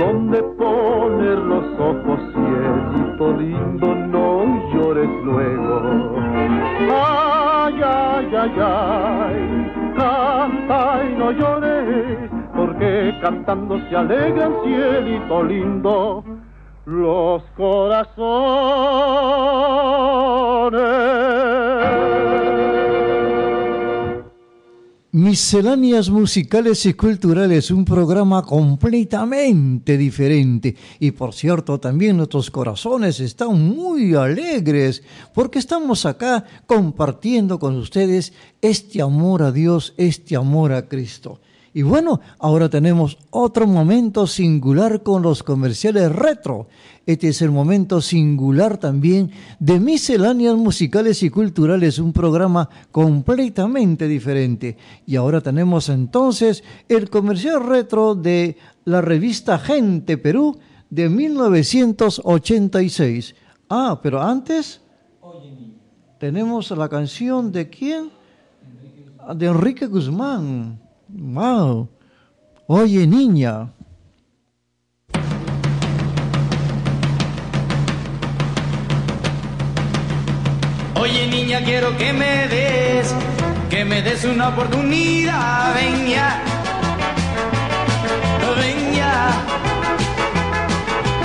donde 0.00 0.42
poner 0.42 1.38
los 1.38 1.64
ojos, 1.78 2.18
cielito 2.32 3.32
lindo, 3.38 3.94
no 3.94 4.44
llores 4.74 5.08
luego. 5.22 6.16
Ay, 6.90 7.80
ay, 7.84 8.34
ay, 8.34 8.52
ay, 8.66 9.38
canta 9.96 11.04
y 11.08 11.14
no 11.16 11.30
llores, 11.30 12.18
porque 12.56 13.14
cantando 13.22 13.78
se 13.88 13.96
alegran, 13.96 14.54
cielito 14.64 15.44
lindo, 15.44 16.24
los 16.84 17.44
corazones. 17.56 18.28
Misceláneas 25.10 26.10
musicales 26.10 26.84
y 26.84 26.92
culturales, 26.92 27.70
un 27.70 27.86
programa 27.86 28.42
completamente 28.42 29.96
diferente. 29.96 30.76
Y 31.00 31.12
por 31.12 31.32
cierto, 31.32 31.80
también 31.80 32.18
nuestros 32.18 32.50
corazones 32.50 33.18
están 33.20 33.58
muy 33.58 34.14
alegres 34.14 35.02
porque 35.32 35.60
estamos 35.60 36.04
acá 36.04 36.44
compartiendo 36.66 37.58
con 37.58 37.76
ustedes 37.76 38.34
este 38.60 39.00
amor 39.00 39.42
a 39.42 39.50
Dios, 39.50 39.94
este 39.96 40.36
amor 40.36 40.72
a 40.72 40.86
Cristo. 40.88 41.40
Y 41.74 41.82
bueno, 41.82 42.20
ahora 42.38 42.68
tenemos 42.68 43.18
otro 43.30 43.66
momento 43.66 44.26
singular 44.26 45.02
con 45.02 45.22
los 45.22 45.42
comerciales 45.42 46.10
retro. 46.10 46.68
Este 47.06 47.28
es 47.28 47.42
el 47.42 47.50
momento 47.50 48.00
singular 48.00 48.78
también 48.78 49.30
de 49.58 49.80
misceláneas 49.80 50.56
musicales 50.56 51.22
y 51.22 51.28
culturales, 51.30 51.98
un 51.98 52.12
programa 52.12 52.68
completamente 52.90 54.08
diferente. 54.08 54.76
Y 55.06 55.16
ahora 55.16 55.40
tenemos 55.40 55.88
entonces 55.88 56.62
el 56.88 57.10
comercial 57.10 57.64
retro 57.64 58.14
de 58.14 58.56
la 58.84 59.00
revista 59.00 59.58
Gente 59.58 60.18
Perú 60.18 60.58
de 60.90 61.08
1986. 61.08 63.34
Ah, 63.68 63.98
pero 64.02 64.22
antes 64.22 64.80
tenemos 66.18 66.70
la 66.70 66.88
canción 66.88 67.52
de 67.52 67.68
quién? 67.68 68.10
De 69.34 69.46
Enrique 69.46 69.86
Guzmán. 69.86 70.87
Wow. 71.20 71.88
Oye, 72.68 73.04
niña. 73.04 73.72
Oye 80.94 81.26
niña, 81.26 81.60
quiero 81.64 81.96
que 81.96 82.12
me 82.12 82.46
des, 82.48 83.12
que 83.68 83.84
me 83.84 84.00
des 84.02 84.24
una 84.24 84.48
oportunidad, 84.50 85.74
ven 85.74 86.06
ya, 86.08 86.40
ven 88.60 88.94
ya. 88.94 89.30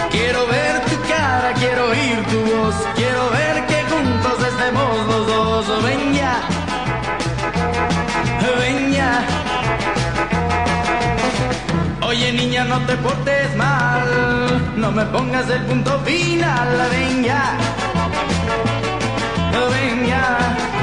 Quiero 0.10 0.48
ver 0.48 0.82
tu 0.86 0.96
cara, 1.08 1.54
quiero 1.54 1.90
oír 1.90 2.18
tu 2.32 2.40
voz, 2.40 2.76
quiero 2.96 3.30
ver 3.30 3.66
que 3.68 3.84
juntos 3.92 4.48
estemos 4.48 5.08
los 5.08 5.28
dos, 5.28 5.84
ven 5.84 6.14
ya, 6.14 6.42
ven 8.60 8.94
ya. 8.94 9.53
Oye 12.14 12.32
niña, 12.32 12.64
no 12.66 12.80
te 12.86 12.96
portes 12.98 13.56
mal, 13.56 14.04
no 14.78 14.92
me 14.92 15.04
pongas 15.06 15.50
el 15.50 15.64
punto 15.64 16.00
final, 16.02 16.70
ven 16.92 17.24
ya, 17.24 17.58
ven 19.72 20.06
ya. 20.06 20.83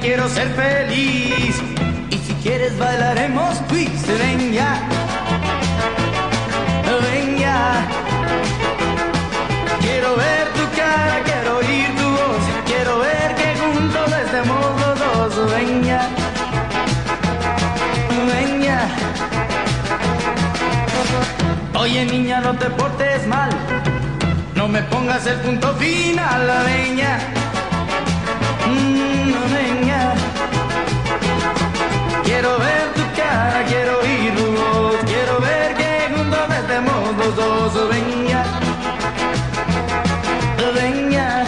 Quiero 0.00 0.28
ser 0.28 0.48
feliz. 0.54 1.56
Y 2.10 2.18
si 2.18 2.34
quieres 2.42 2.78
bailaremos 2.78 3.58
quiz. 3.68 4.06
Ven 4.06 4.52
ya. 4.52 4.80
Ven 7.02 7.38
ya. 7.38 7.86
Quiero 9.80 10.16
ver 10.16 10.48
tu 10.52 10.64
cara, 10.76 11.22
quiero 11.24 11.58
oír 11.58 11.88
tu 11.96 12.08
voz. 12.10 12.42
Quiero 12.66 12.98
ver 12.98 13.34
que 13.34 13.54
juntos 13.60 14.12
estemos 14.24 14.80
los 14.80 15.34
dos. 15.34 15.50
Ven 15.52 15.84
ya. 15.84 16.08
Oye 21.74 22.04
niña, 22.04 22.40
no 22.40 22.54
te 22.54 22.66
portes 22.70 23.26
mal. 23.26 23.50
No 24.54 24.68
me 24.68 24.82
pongas 24.82 25.26
el 25.26 25.38
punto 25.40 25.74
final. 25.74 26.64
Ven 26.64 26.96
ya. 26.96 27.41
Quiero 32.24 32.58
ver 32.58 32.92
tu 32.94 33.02
cara, 33.16 33.64
quiero 33.68 34.00
oír 34.00 34.34
tu 34.34 34.46
voz, 34.52 34.96
quiero 35.04 35.40
ver 35.40 35.74
que 35.76 35.92
venga. 40.74 41.44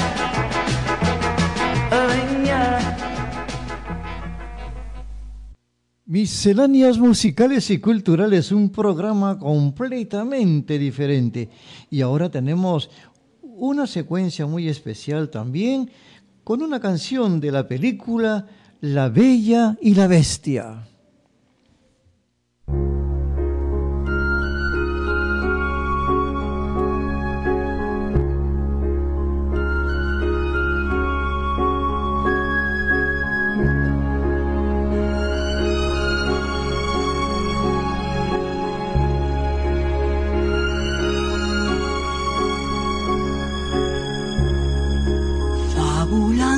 Misceláneas 6.07 6.99
musicales 6.99 7.71
y 7.71 7.79
culturales, 7.79 8.53
un 8.53 8.71
programa 8.71 9.39
completamente 9.39 10.79
diferente. 10.79 11.49
Y 11.91 12.03
ahora 12.03 12.31
tenemos 12.31 12.91
una 13.43 13.87
secuencia 13.87 14.47
muy 14.47 14.69
especial 14.69 15.31
también 15.31 15.91
con 16.45 16.63
una 16.63 16.79
canción 16.79 17.41
de 17.41 17.51
la 17.51 17.67
película 17.67 18.47
La 18.81 19.09
Bella 19.09 19.77
y 19.81 19.95
la 19.95 20.07
Bestia. 20.07 20.87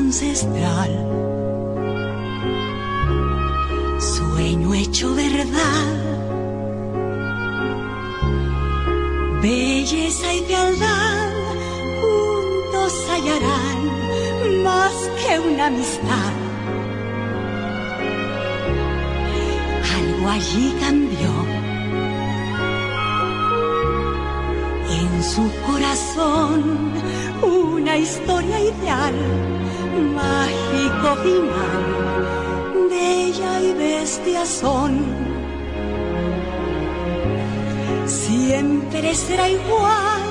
Ancestral, 0.06 0.90
sueño 3.98 4.72
hecho 4.72 5.12
verdad, 5.16 5.88
belleza 9.42 10.32
y 10.32 10.40
fealdad 10.42 11.32
juntos 12.00 12.92
hallarán 13.10 14.62
más 14.62 14.94
que 15.18 15.40
una 15.40 15.66
amistad. 15.66 16.34
Algo 19.98 20.28
allí 20.28 20.72
cambió. 20.78 21.32
En 25.00 25.24
su 25.24 25.50
corazón 25.66 26.96
una 27.42 27.96
historia 27.96 28.58
ideal, 28.60 29.14
mágico 29.96 31.08
final, 31.22 31.84
bella 32.90 33.60
y 33.60 33.72
bestia 33.72 34.46
son. 34.46 34.92
Siempre 38.06 39.14
será 39.14 39.48
igual, 39.48 40.22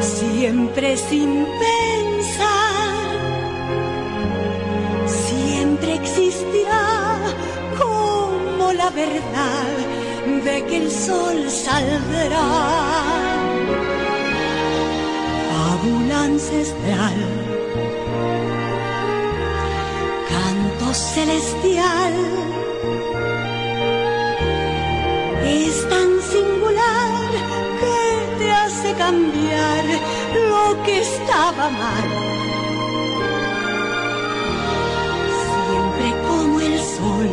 siempre 0.00 0.96
sin 0.96 1.46
pensar, 1.64 3.04
siempre 5.06 5.94
existirá 5.94 7.18
como 7.78 8.72
la 8.72 8.90
verdad 8.90 9.72
de 10.44 10.64
que 10.66 10.76
el 10.76 10.90
sol 10.90 11.50
saldrá 11.50 13.31
ancestral, 16.12 17.14
canto 20.28 20.94
celestial, 20.94 22.14
es 25.44 25.88
tan 25.88 26.10
singular 26.32 27.30
que 27.80 28.38
te 28.38 28.50
hace 28.50 28.94
cambiar 28.94 29.84
lo 30.50 30.82
que 30.84 31.00
estaba 31.00 31.70
mal. 31.70 32.08
Siempre 35.66 36.06
como 36.28 36.60
el 36.60 36.78
sol, 36.78 37.30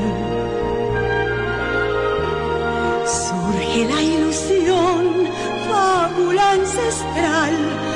surge 3.06 3.86
la 3.86 4.02
ilusión, 4.02 5.28
fábula 5.68 6.52
ancestral 6.52 7.89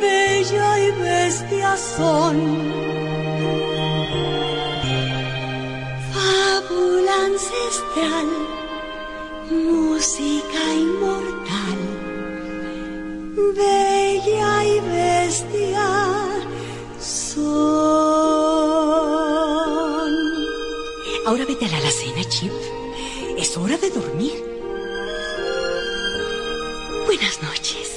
bella 0.00 0.68
y 0.86 0.90
bestia 1.02 1.76
son. 1.76 2.36
Fábula 6.12 7.14
ancestral, 7.30 8.28
música 9.50 10.62
inmortal, 10.74 11.78
bella 13.56 14.64
y 14.64 14.80
bestia 14.80 15.88
son. 17.00 17.56
Ahora 21.26 21.44
vete 21.44 21.64
a 21.66 21.68
la 21.68 21.78
alacena, 21.78 22.22
Chip. 22.28 22.52
Es 23.36 23.56
hora 23.56 23.76
de 23.76 23.90
dormir. 23.90 24.32
Buenas 27.06 27.42
noches. 27.42 27.95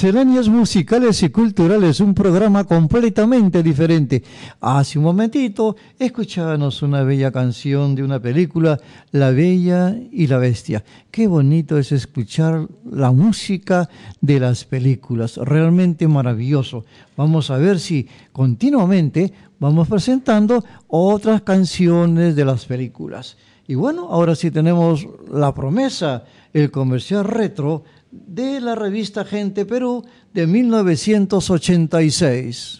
Misceláneas 0.00 0.48
musicales 0.48 1.22
y 1.22 1.28
culturales, 1.28 2.00
un 2.00 2.14
programa 2.14 2.64
completamente 2.64 3.62
diferente. 3.62 4.22
Hace 4.58 4.98
un 4.98 5.04
momentito 5.04 5.76
escuchábamos 5.98 6.80
una 6.80 7.02
bella 7.02 7.30
canción 7.30 7.94
de 7.94 8.02
una 8.02 8.18
película, 8.18 8.80
La 9.12 9.30
Bella 9.30 9.94
y 10.10 10.26
la 10.26 10.38
Bestia. 10.38 10.82
Qué 11.10 11.26
bonito 11.26 11.76
es 11.76 11.92
escuchar 11.92 12.66
la 12.90 13.12
música 13.12 13.90
de 14.22 14.40
las 14.40 14.64
películas, 14.64 15.36
realmente 15.36 16.08
maravilloso. 16.08 16.86
Vamos 17.14 17.50
a 17.50 17.58
ver 17.58 17.78
si 17.78 18.08
continuamente 18.32 19.34
vamos 19.58 19.86
presentando 19.86 20.64
otras 20.88 21.42
canciones 21.42 22.34
de 22.34 22.46
las 22.46 22.64
películas. 22.64 23.36
Y 23.68 23.74
bueno, 23.74 24.08
ahora 24.10 24.34
sí 24.34 24.50
tenemos 24.50 25.06
la 25.30 25.54
promesa, 25.54 26.24
el 26.54 26.70
comercial 26.70 27.24
retro 27.24 27.84
de 28.10 28.60
la 28.60 28.74
revista 28.74 29.24
Gente 29.24 29.64
Perú 29.64 30.04
de 30.32 30.46
1986. 30.46 32.79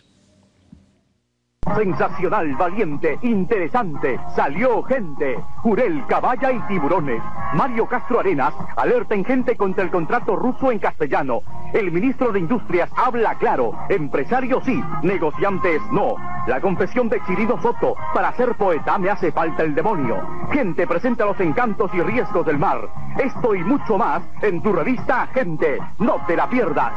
Sensacional, 1.77 2.57
valiente, 2.57 3.19
interesante. 3.23 4.19
Salió 4.35 4.83
gente. 4.83 5.39
Jurel, 5.59 6.05
Caballa 6.07 6.51
y 6.53 6.59
Tiburones. 6.61 7.23
Mario 7.53 7.87
Castro 7.87 8.21
Arenas 8.21 8.55
alerta 8.77 9.15
en 9.15 9.25
gente 9.25 9.57
contra 9.57 9.85
el 9.85 9.91
contrato 9.91 10.37
ruso 10.37 10.73
en 10.73 10.79
castellano. 10.79 11.43
El 11.75 11.93
ministro 11.93 12.33
de 12.33 12.41
Industrias 12.41 12.91
habla 12.97 13.35
claro. 13.35 13.73
Empresarios 13.91 14.65
sí, 14.65 14.83
negociantes 15.03 15.83
no. 15.93 16.17
La 16.47 16.63
confesión 16.63 17.11
de 17.11 17.23
Chirino 17.25 17.61
Soto. 17.61 17.95
Para 18.15 18.33
ser 18.33 18.55
poeta 18.55 18.97
me 18.99 19.11
hace 19.11 19.31
falta 19.31 19.63
el 19.63 19.75
demonio. 19.75 20.17
Gente 20.51 20.87
presenta 20.87 21.27
los 21.27 21.39
encantos 21.41 21.91
y 21.95 22.01
riesgos 22.01 22.47
del 22.47 22.59
mar. 22.59 22.89
Esto 23.19 23.55
y 23.55 23.63
mucho 23.63 23.99
más 23.99 24.23
en 24.41 24.63
tu 24.63 24.73
revista 24.73 25.29
Gente. 25.35 25.79
No 25.99 26.25
te 26.27 26.37
la 26.37 26.49
pierdas. 26.49 26.93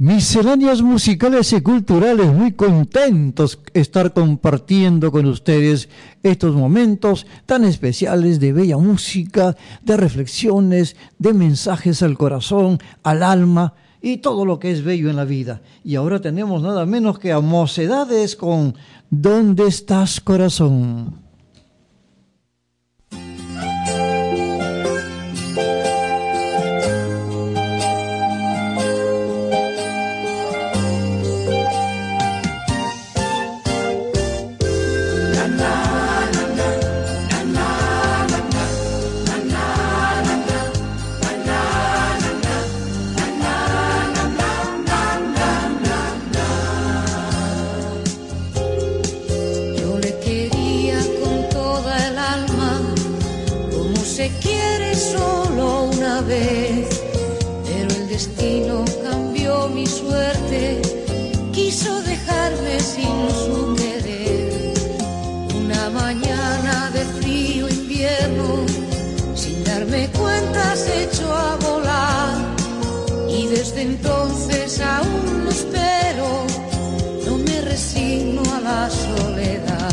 Misceláneas 0.00 0.80
musicales 0.80 1.52
y 1.52 1.60
culturales, 1.60 2.32
muy 2.32 2.52
contentos 2.52 3.58
estar 3.74 4.12
compartiendo 4.12 5.10
con 5.10 5.26
ustedes 5.26 5.88
estos 6.22 6.54
momentos 6.54 7.26
tan 7.46 7.64
especiales 7.64 8.38
de 8.38 8.52
bella 8.52 8.78
música, 8.78 9.56
de 9.82 9.96
reflexiones, 9.96 10.94
de 11.18 11.34
mensajes 11.34 12.00
al 12.04 12.16
corazón, 12.16 12.78
al 13.02 13.24
alma 13.24 13.74
y 14.00 14.18
todo 14.18 14.44
lo 14.44 14.60
que 14.60 14.70
es 14.70 14.84
bello 14.84 15.10
en 15.10 15.16
la 15.16 15.24
vida. 15.24 15.62
Y 15.82 15.96
ahora 15.96 16.20
tenemos 16.20 16.62
nada 16.62 16.86
menos 16.86 17.18
que 17.18 17.32
a 17.32 17.40
Mocedades 17.40 18.36
con 18.36 18.76
¿Dónde 19.10 19.66
estás 19.66 20.20
corazón? 20.20 21.27
Entonces 73.80 74.80
aún 74.80 75.44
lo 75.44 75.50
espero 75.50 76.46
no 77.26 77.38
me 77.38 77.60
resigno 77.60 78.42
a 78.54 78.60
la 78.60 78.90
soledad. 78.90 79.90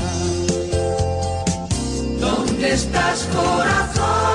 ¿Dónde 2.20 2.74
estás, 2.74 3.28
corazón? 3.34 4.35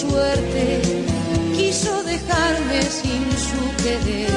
Suerte, 0.00 0.80
quiso 1.56 2.02
dejarme 2.04 2.78
sin 3.00 3.24
su 3.48 3.62
querer. 3.82 4.30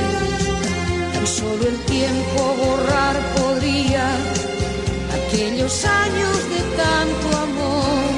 Tan 1.13 1.27
solo 1.27 1.63
el 1.73 1.79
tiempo 1.97 2.39
borrar 2.63 3.15
podría 3.37 4.05
aquellos 5.19 5.73
años 5.85 6.35
de 6.53 6.61
tanto 6.83 7.27
amor. 7.47 8.11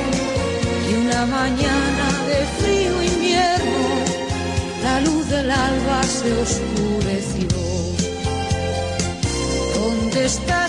Y 0.90 0.92
una 1.06 1.26
mañana 1.40 2.06
de 2.32 2.40
frío 2.60 2.94
invierno, 3.14 3.84
la 4.84 4.96
luz 5.02 5.24
del 5.30 5.50
alba 5.52 6.00
se 6.04 6.30
oscureció. 6.46 7.48
¿Dónde 9.76 10.26
estás, 10.26 10.65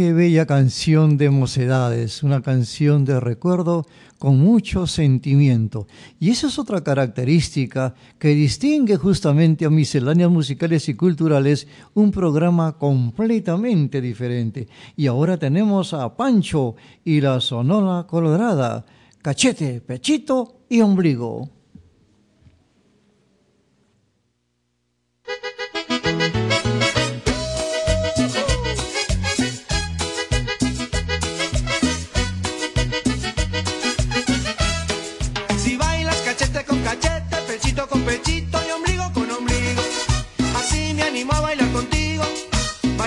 Qué 0.00 0.14
bella 0.14 0.46
canción 0.46 1.18
de 1.18 1.28
mocedades, 1.28 2.22
una 2.22 2.40
canción 2.40 3.04
de 3.04 3.20
recuerdo 3.20 3.86
con 4.18 4.38
mucho 4.38 4.86
sentimiento. 4.86 5.86
Y 6.18 6.30
esa 6.30 6.46
es 6.46 6.58
otra 6.58 6.82
característica 6.82 7.94
que 8.18 8.28
distingue 8.28 8.96
justamente 8.96 9.66
a 9.66 9.68
Misceláneas 9.68 10.30
Musicales 10.30 10.88
y 10.88 10.94
Culturales, 10.94 11.68
un 11.92 12.12
programa 12.12 12.78
completamente 12.78 14.00
diferente. 14.00 14.68
Y 14.96 15.06
ahora 15.06 15.36
tenemos 15.36 15.92
a 15.92 16.16
Pancho 16.16 16.76
y 17.04 17.20
la 17.20 17.38
Sonora 17.38 18.06
Colorada, 18.06 18.86
cachete, 19.20 19.82
pechito 19.82 20.62
y 20.70 20.80
ombligo. 20.80 21.59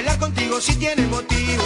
bailar 0.04 0.20
contigo 0.20 0.60
si 0.60 0.76
tienes 0.76 1.08
motivo. 1.10 1.64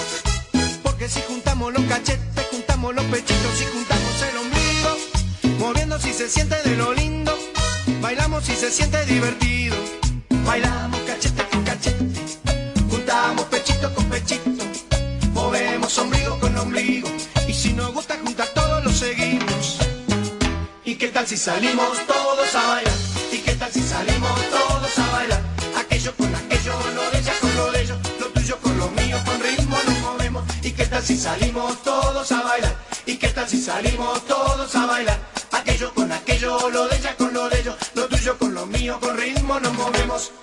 Porque 0.84 1.10
si 1.10 1.22
juntamos 1.28 1.74
los 1.74 1.84
cachetes, 1.86 2.46
juntamos 2.52 2.94
los 2.94 3.06
pechitos, 3.06 3.58
si 3.58 3.66
juntamos 3.66 4.22
el 4.30 4.38
ombligo, 4.38 5.58
moviendo 5.60 6.00
si 6.00 6.14
se 6.14 6.30
siente 6.30 6.56
de 6.64 6.78
lo 6.78 6.94
lindo, 6.94 7.36
bailamos 8.00 8.46
si 8.46 8.56
se 8.56 8.70
siente 8.70 9.04
divertido. 9.06 9.76
Bailamos 10.46 11.00
cachete 11.02 11.44
con 11.52 11.64
cachete, 11.64 12.06
juntamos 12.92 13.46
pechito 13.46 13.94
con 13.96 14.06
pechito, 14.06 14.64
movemos 15.34 15.98
ombligo 15.98 16.40
con 16.40 16.56
ombligo, 16.58 17.10
y 17.48 17.54
si 17.54 17.74
nos 17.74 17.92
gusta 17.92 18.18
juntar 18.24 18.48
todos 18.50 18.84
lo 18.84 18.92
seguimos. 18.92 19.80
¿Y 20.86 20.96
qué 20.96 21.08
tal 21.08 21.26
si 21.26 21.38
salimos 21.38 22.06
todos 22.06 22.56
a 22.56 22.68
bailar? 22.68 22.94
¿Y 23.32 23.38
qué 23.40 23.54
tal 23.56 23.72
si 23.72 23.82
salimos 23.82 24.50
todos? 24.52 24.77
si 31.08 31.16
salimos 31.16 31.82
todos 31.84 32.30
a 32.34 32.42
bailar? 32.42 32.76
¿Y 33.06 33.16
qué 33.16 33.30
tal 33.30 33.48
si 33.48 33.62
salimos 33.62 34.26
todos 34.26 34.76
a 34.76 34.86
bailar? 34.86 35.18
Aquello 35.54 35.94
con 35.94 36.12
aquello, 36.12 36.70
lo 36.70 36.86
de 36.90 36.98
ella 36.98 37.16
con 37.16 37.34
lo 37.34 37.48
de 37.48 37.62
ellos, 37.62 37.78
lo 37.94 38.10
tuyo 38.10 38.38
con 38.38 38.54
lo 38.54 38.66
mío, 38.66 39.00
con 39.00 39.16
ritmo 39.16 39.58
nos 39.58 39.74
movemos. 39.74 40.34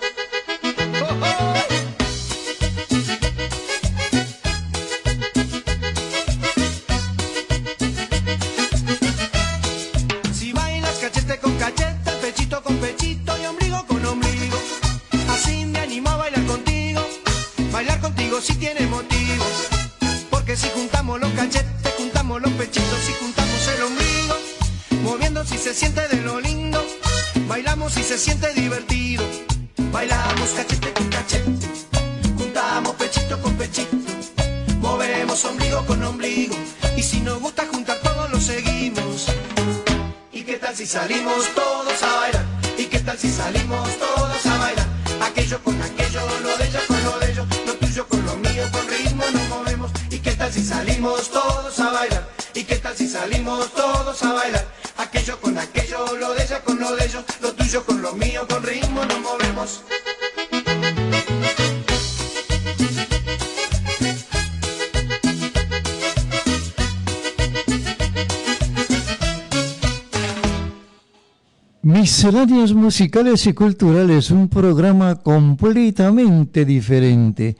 Misceláneas 72.35 72.73
musicales 72.73 73.47
y 73.47 73.53
culturales, 73.53 74.29
un 74.29 74.49
programa 74.49 75.15
completamente 75.15 76.65
diferente. 76.65 77.55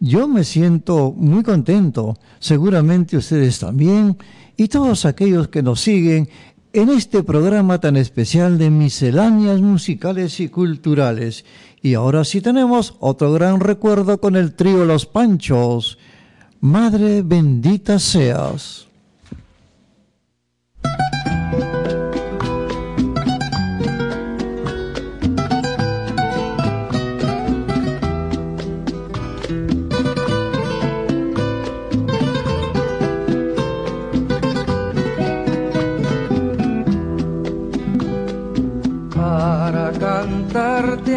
Yo 0.00 0.26
me 0.26 0.42
siento 0.42 1.12
muy 1.14 1.42
contento, 1.42 2.16
seguramente 2.38 3.18
ustedes 3.18 3.58
también, 3.58 4.16
y 4.56 4.68
todos 4.68 5.04
aquellos 5.04 5.48
que 5.48 5.62
nos 5.62 5.82
siguen 5.82 6.30
en 6.72 6.88
este 6.88 7.24
programa 7.24 7.78
tan 7.78 7.98
especial 7.98 8.56
de 8.56 8.70
misceláneas 8.70 9.60
musicales 9.60 10.40
y 10.40 10.48
culturales. 10.48 11.44
Y 11.82 11.92
ahora 11.92 12.24
sí 12.24 12.40
tenemos 12.40 12.94
otro 13.00 13.34
gran 13.34 13.60
recuerdo 13.60 14.18
con 14.18 14.34
el 14.34 14.54
trío 14.54 14.86
Los 14.86 15.04
Panchos. 15.04 15.98
Madre 16.60 17.20
bendita 17.20 17.98
seas. 17.98 18.85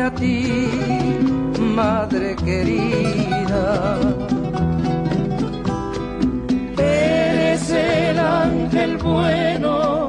a 0.01 0.11
ti, 0.11 0.67
madre 1.75 2.35
querida. 2.35 3.99
Eres 6.77 7.69
el 7.69 8.19
ángel 8.19 8.97
bueno 8.97 10.07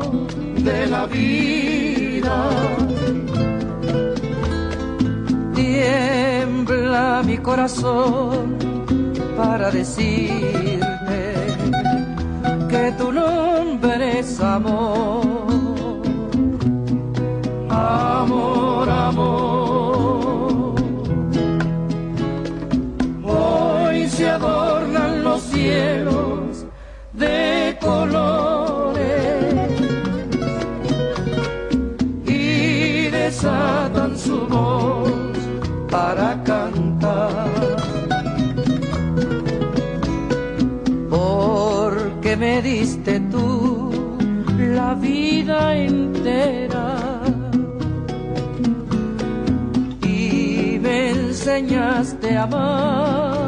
de 0.68 0.86
la 0.86 1.06
vida. 1.06 2.36
Tiembla 5.54 7.22
mi 7.24 7.38
corazón 7.38 8.56
para 9.36 9.70
decirte 9.70 11.20
que 12.68 12.92
tu 12.98 13.12
nombre 13.12 14.20
es 14.20 14.40
amor 14.40 15.49
vida 45.40 45.74
entera 45.74 47.22
y 50.02 50.78
me 50.82 51.10
enseñaste 51.10 52.36
a 52.36 52.42
amar. 52.42 53.39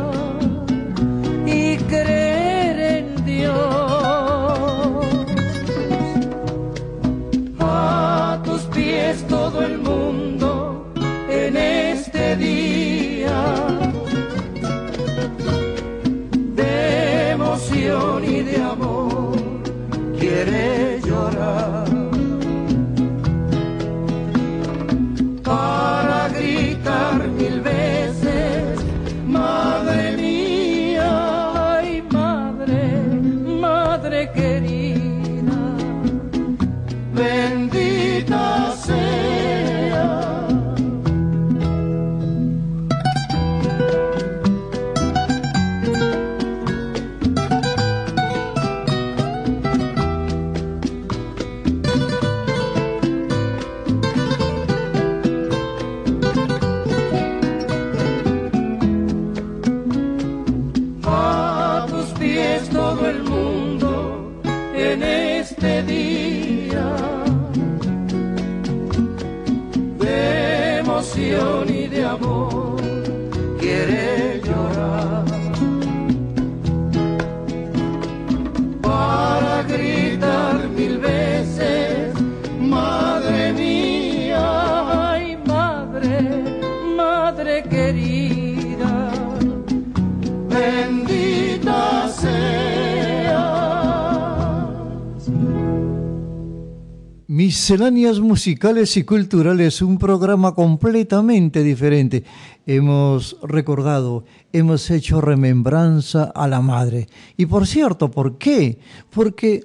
Misceláneas 97.45 98.21
musicales 98.21 98.97
y 98.97 99.03
culturales, 99.03 99.83
un 99.83 99.99
programa 99.99 100.55
completamente 100.55 101.65
diferente. 101.65 102.23
Hemos 102.67 103.37
recordado, 103.43 104.23
hemos 104.53 104.89
hecho 104.93 105.21
remembranza 105.21 106.31
a 106.37 106.47
la 106.47 106.61
madre. 106.61 107.09
Y 107.37 107.47
por 107.47 107.67
cierto, 107.67 108.13
¿por 108.13 108.39
qué? 108.39 108.79
Porque 109.11 109.65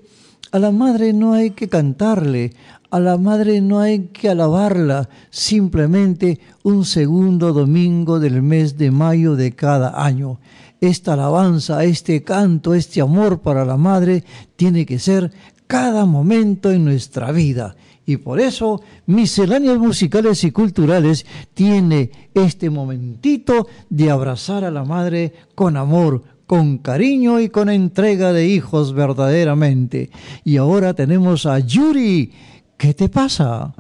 a 0.52 0.58
la 0.58 0.72
madre 0.72 1.14
no 1.14 1.34
hay 1.34 1.52
que 1.52 1.70
cantarle, 1.70 2.54
a 2.90 3.00
la 3.00 3.16
madre 3.20 3.62
no 3.62 3.80
hay 3.80 4.08
que 4.08 4.30
alabarla, 4.30 5.08
simplemente 5.30 6.40
un 6.64 6.84
segundo 6.84 7.54
domingo 7.54 8.20
del 8.20 8.42
mes 8.42 8.80
de 8.80 8.90
mayo 8.90 9.36
de 9.36 9.52
cada 9.52 10.04
año. 10.04 10.40
Esta 10.82 11.14
alabanza, 11.14 11.84
este 11.84 12.24
canto, 12.24 12.74
este 12.74 13.02
amor 13.02 13.42
para 13.42 13.66
la 13.66 13.78
madre 13.78 14.24
tiene 14.56 14.84
que 14.88 14.98
ser 14.98 15.32
cada 15.68 16.06
momento 16.06 16.72
en 16.72 16.86
nuestra 16.86 17.32
vida. 17.32 17.76
Y 18.06 18.18
por 18.18 18.40
eso 18.40 18.82
Misceláneas 19.06 19.78
Musicales 19.78 20.44
y 20.46 20.52
Culturales 20.52 21.26
tiene 21.54 22.10
este 22.34 22.70
momentito 22.70 23.68
de 23.90 24.10
abrazar 24.10 24.64
a 24.64 24.72
la 24.72 24.86
madre 24.86 25.34
con 25.56 25.76
amor, 25.76 26.24
con 26.46 26.78
cariño 26.78 27.42
y 27.42 27.50
con 27.50 27.70
entrega 27.70 28.32
de 28.32 28.48
hijos 28.48 28.94
verdaderamente. 28.94 30.10
Y 30.46 30.56
ahora 30.56 30.94
tenemos 30.94 31.46
a 31.46 31.60
Yuri. 31.60 32.32
¿Qué 32.78 32.94
te 32.94 33.10
pasa? 33.10 33.74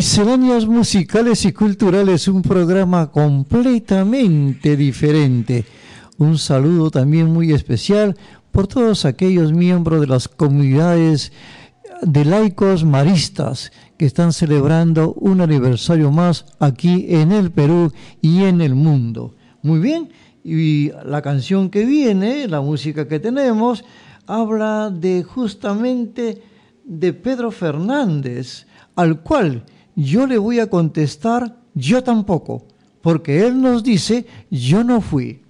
Misceláneas 0.00 0.64
musicales 0.64 1.44
y 1.44 1.52
culturales, 1.52 2.26
un 2.26 2.40
programa 2.40 3.10
completamente 3.10 4.74
diferente. 4.74 5.66
Un 6.16 6.38
saludo 6.38 6.90
también 6.90 7.30
muy 7.30 7.52
especial 7.52 8.16
por 8.50 8.66
todos 8.66 9.04
aquellos 9.04 9.52
miembros 9.52 10.00
de 10.00 10.06
las 10.06 10.26
comunidades 10.26 11.32
de 12.00 12.24
laicos 12.24 12.82
maristas 12.82 13.72
que 13.98 14.06
están 14.06 14.32
celebrando 14.32 15.12
un 15.12 15.42
aniversario 15.42 16.10
más 16.10 16.46
aquí 16.60 17.04
en 17.10 17.30
el 17.30 17.50
Perú 17.50 17.92
y 18.22 18.44
en 18.44 18.62
el 18.62 18.74
mundo. 18.74 19.34
Muy 19.60 19.80
bien, 19.80 20.08
y 20.42 20.92
la 21.04 21.20
canción 21.20 21.68
que 21.68 21.84
viene, 21.84 22.48
la 22.48 22.62
música 22.62 23.06
que 23.06 23.20
tenemos, 23.20 23.84
habla 24.26 24.88
de 24.88 25.24
justamente 25.24 26.40
de 26.86 27.12
Pedro 27.12 27.50
Fernández, 27.50 28.66
al 28.96 29.20
cual 29.20 29.66
yo 30.00 30.26
le 30.26 30.38
voy 30.38 30.60
a 30.60 30.68
contestar 30.68 31.56
yo 31.74 32.02
tampoco, 32.02 32.66
porque 33.02 33.46
él 33.46 33.60
nos 33.60 33.82
dice 33.82 34.26
yo 34.50 34.82
no 34.82 35.00
fui. 35.00 35.42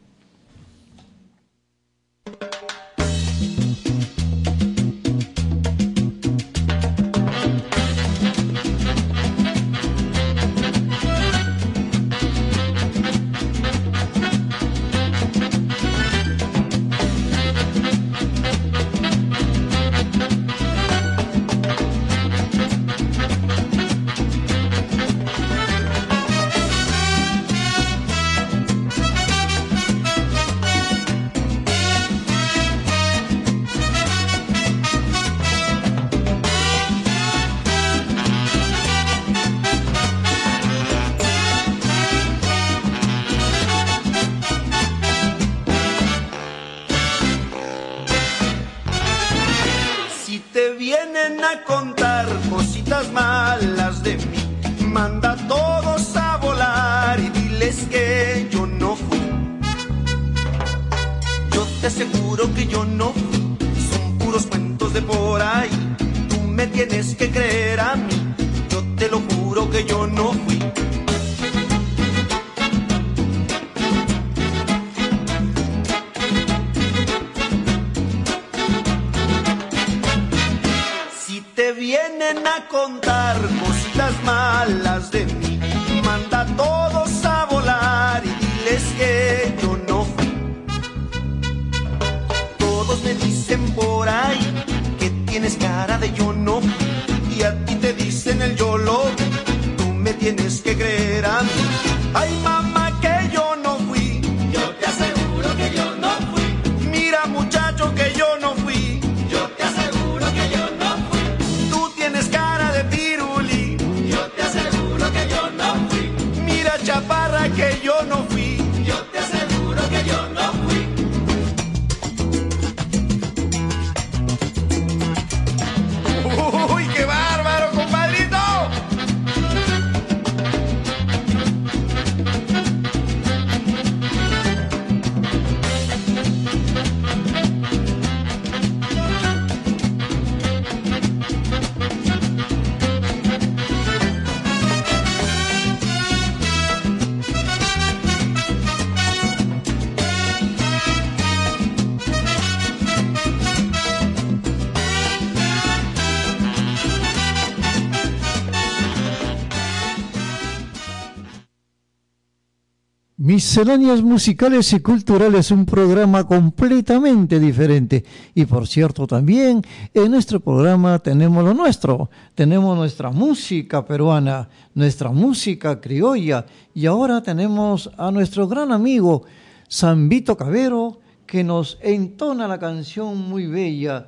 Misceláneas 163.50 164.00
musicales 164.00 164.72
y 164.74 164.78
culturales, 164.78 165.50
un 165.50 165.66
programa 165.66 166.22
completamente 166.22 167.40
diferente. 167.40 168.04
Y 168.32 168.44
por 168.44 168.68
cierto, 168.68 169.08
también 169.08 169.60
en 169.92 170.12
nuestro 170.12 170.38
programa 170.38 171.00
tenemos 171.00 171.42
lo 171.42 171.52
nuestro, 171.52 172.10
tenemos 172.36 172.76
nuestra 172.76 173.10
música 173.10 173.84
peruana, 173.84 174.48
nuestra 174.74 175.10
música 175.10 175.80
criolla, 175.80 176.46
y 176.74 176.86
ahora 176.86 177.24
tenemos 177.24 177.90
a 177.98 178.12
nuestro 178.12 178.46
gran 178.46 178.70
amigo 178.70 179.24
Zambito 179.68 180.36
Cabero, 180.36 181.00
que 181.26 181.42
nos 181.42 181.76
entona 181.82 182.46
la 182.46 182.60
canción 182.60 183.18
muy 183.18 183.48
bella, 183.48 184.06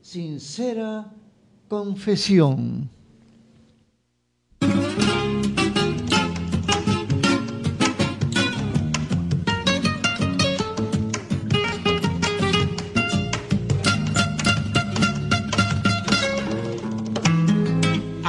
Sincera 0.00 1.12
Confesión. 1.66 2.97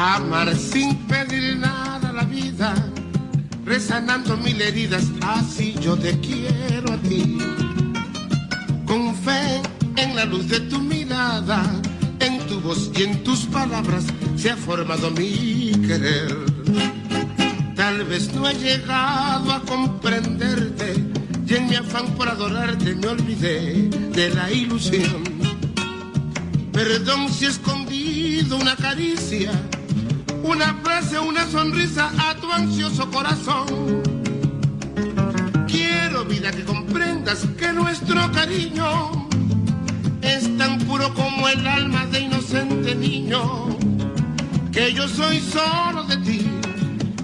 Amar 0.01 0.55
sin 0.55 0.95
pedir 1.09 1.57
nada 1.57 2.13
la 2.13 2.23
vida, 2.23 2.73
resanando 3.65 4.37
mil 4.37 4.61
heridas, 4.61 5.03
así 5.21 5.75
yo 5.81 5.97
te 5.97 6.17
quiero 6.21 6.93
a 6.93 6.97
ti. 6.99 7.37
Con 8.85 9.13
fe 9.13 9.61
en 9.97 10.15
la 10.15 10.23
luz 10.23 10.47
de 10.47 10.61
tu 10.61 10.79
mirada, 10.79 11.61
en 12.21 12.39
tu 12.47 12.61
voz 12.61 12.91
y 12.95 13.03
en 13.03 13.21
tus 13.25 13.39
palabras 13.47 14.05
se 14.37 14.51
ha 14.51 14.55
formado 14.55 15.11
mi 15.11 15.73
querer. 15.85 16.33
Tal 17.75 18.05
vez 18.05 18.33
no 18.33 18.47
he 18.47 18.53
llegado 18.53 19.51
a 19.51 19.61
comprenderte 19.63 20.93
y 21.45 21.55
en 21.55 21.67
mi 21.67 21.75
afán 21.75 22.05
por 22.15 22.29
adorarte 22.29 22.95
me 22.95 23.07
olvidé 23.09 23.89
de 24.13 24.29
la 24.29 24.49
ilusión. 24.49 25.23
Perdón 26.71 27.27
si 27.33 27.43
he 27.43 27.49
escondido 27.49 28.55
una 28.55 28.77
caricia, 28.77 29.51
una 30.43 30.75
frase, 30.83 31.19
una 31.19 31.45
sonrisa 31.45 32.11
a 32.17 32.35
tu 32.35 32.51
ansioso 32.51 33.09
corazón. 33.09 34.01
Quiero 35.67 36.25
vida 36.25 36.51
que 36.51 36.63
comprendas 36.63 37.45
que 37.57 37.71
nuestro 37.73 38.31
cariño 38.31 39.27
es 40.21 40.57
tan 40.57 40.79
puro 40.79 41.13
como 41.13 41.47
el 41.47 41.65
alma 41.67 42.05
de 42.07 42.21
inocente 42.21 42.95
niño, 42.95 43.77
que 44.71 44.93
yo 44.93 45.07
soy 45.07 45.39
solo 45.39 46.03
de 46.03 46.17
ti, 46.17 46.45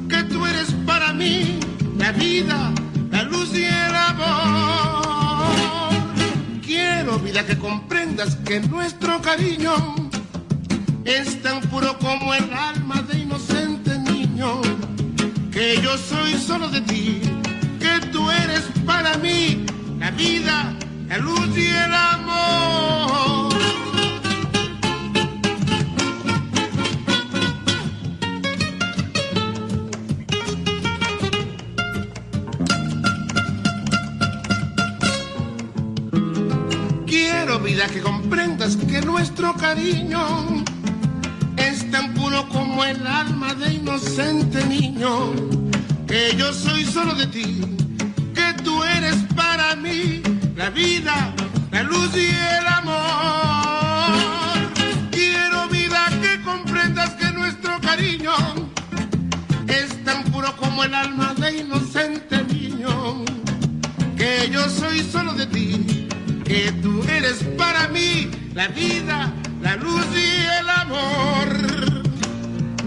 que 0.10 0.24
tú 0.24 0.46
eres 0.46 0.72
para 0.86 1.14
mí 1.14 1.60
la 1.98 2.12
vida, 2.12 2.72
la 3.12 3.24
luz 3.24 3.50
y 3.54 3.64
el 3.64 3.96
amor. 3.96 5.46
Quiero 6.66 7.20
vida 7.20 7.46
que 7.46 7.58
comprendas 7.58 8.36
que 8.38 8.60
nuestro 8.60 9.22
cariño 9.22 10.05
es 11.06 11.42
tan 11.44 11.62
puro 11.62 11.98
como 12.00 12.34
el 12.34 12.52
alma 12.52 13.04
de 13.04 13.20
inocente 13.20 13.98
niño, 14.00 14.60
que 15.52 15.80
yo 15.82 15.96
soy 15.98 16.34
solo 16.34 16.68
de 16.70 16.82
ti, 16.82 17.22
que 17.80 18.08
tú 18.12 18.30
eres 18.32 18.64
para 18.86 19.16
mí 19.18 19.66
la 20.00 20.10
vida, 20.12 20.74
la 21.08 21.18
luz 21.20 21.56
y 21.56 21.68
el 21.68 21.94
amor. 21.94 23.54
Quiero 37.06 37.60
vida 37.60 37.88
que 37.88 38.02
comprendas 38.02 38.76
que 38.76 39.02
nuestro 39.02 39.54
cariño 39.54 40.65
como 42.76 42.88
el 42.88 43.08
alma 43.08 43.54
de 43.54 43.76
inocente 43.76 44.66
niño, 44.66 45.32
que 46.06 46.36
yo 46.36 46.52
soy 46.52 46.84
solo 46.84 47.16
de 47.16 47.26
ti, 47.28 47.62
que 48.34 48.54
tú 48.66 48.84
eres 48.84 49.16
para 49.34 49.78
mí 49.78 50.22
la 50.58 50.70
vida, 50.72 51.34
la 51.72 51.84
luz 51.84 52.10
y 52.18 52.28
el 52.28 52.68
amor. 52.68 54.12
Quiero 55.10 55.70
vida 55.70 56.04
que 56.22 56.42
comprendas 56.42 57.12
que 57.12 57.32
nuestro 57.32 57.80
cariño 57.80 58.34
es 59.68 60.04
tan 60.04 60.26
puro 60.26 60.54
como 60.58 60.84
el 60.84 60.94
alma 60.94 61.34
de 61.36 61.60
inocente 61.60 62.44
niño, 62.44 63.24
que 64.18 64.50
yo 64.52 64.70
soy 64.70 65.00
solo 65.00 65.32
de 65.32 65.46
ti, 65.46 66.10
que 66.44 66.74
tú 66.84 67.02
eres 67.04 67.38
para 67.58 67.88
mí 67.88 68.30
la 68.54 68.68
vida, 68.68 69.32
la 69.62 69.78
luz 69.78 70.06
y 70.14 70.60
el 70.60 70.70
amor. 70.70 71.95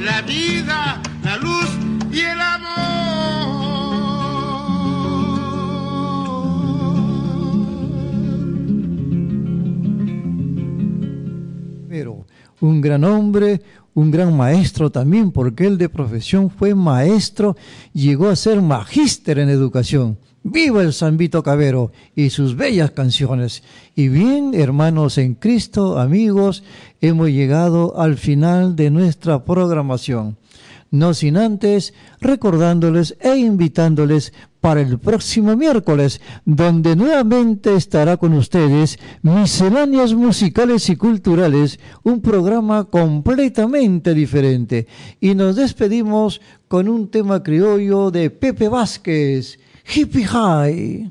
La 0.01 0.23
vida, 0.23 1.03
la 1.25 1.37
luz 1.39 1.69
y 2.13 2.21
el 2.21 2.39
Pero 11.89 12.27
un 12.61 12.81
gran 12.81 13.03
hombre, 13.03 13.61
un 13.95 14.11
gran 14.13 14.37
maestro 14.37 14.91
también, 14.91 15.33
porque 15.33 15.67
él 15.67 15.79
de 15.79 15.89
profesión 15.89 16.49
fue 16.49 16.75
maestro, 16.75 17.57
llegó 17.93 18.29
a 18.29 18.37
ser 18.37 18.63
magíster 18.63 19.41
en 19.41 19.49
educación. 19.49 20.19
Viva 20.51 20.83
el 20.83 20.95
Zambito 20.95 21.43
Cabero 21.43 21.93
y 22.17 22.31
sus 22.31 22.57
bellas 22.57 22.93
canciones. 22.93 23.63
Y 23.95 24.09
bien, 24.09 24.55
hermanos 24.55 25.19
en 25.19 25.35
Cristo, 25.35 25.99
amigos, 25.99 26.63
hemos 27.03 27.29
llegado 27.29 28.01
al 28.01 28.17
final 28.17 28.75
de 28.75 28.91
nuestra 28.91 29.45
programación. 29.45 30.39
No 30.91 31.13
sin 31.13 31.37
antes 31.37 31.93
recordándoles 32.19 33.15
e 33.21 33.37
invitándoles 33.37 34.33
para 34.61 34.81
el 34.81 34.99
próximo 34.99 35.55
miércoles, 35.55 36.23
donde 36.47 36.97
nuevamente 36.97 37.75
estará 37.75 38.17
con 38.17 38.33
ustedes 38.33 38.99
Misceláneas 39.21 40.15
Musicales 40.15 40.89
y 40.89 40.97
Culturales, 40.97 41.79
un 42.05 42.23
programa 42.23 42.85
completamente 42.85 44.15
diferente. 44.15 44.87
Y 45.21 45.35
nos 45.35 45.57
despedimos 45.57 46.41
con 46.69 46.89
un 46.89 47.11
tema 47.11 47.43
criollo 47.43 48.11
de 48.11 48.31
Pepe 48.31 48.69
Vázquez, 48.69 49.59
Hippie 49.89 50.27
High. 50.27 51.11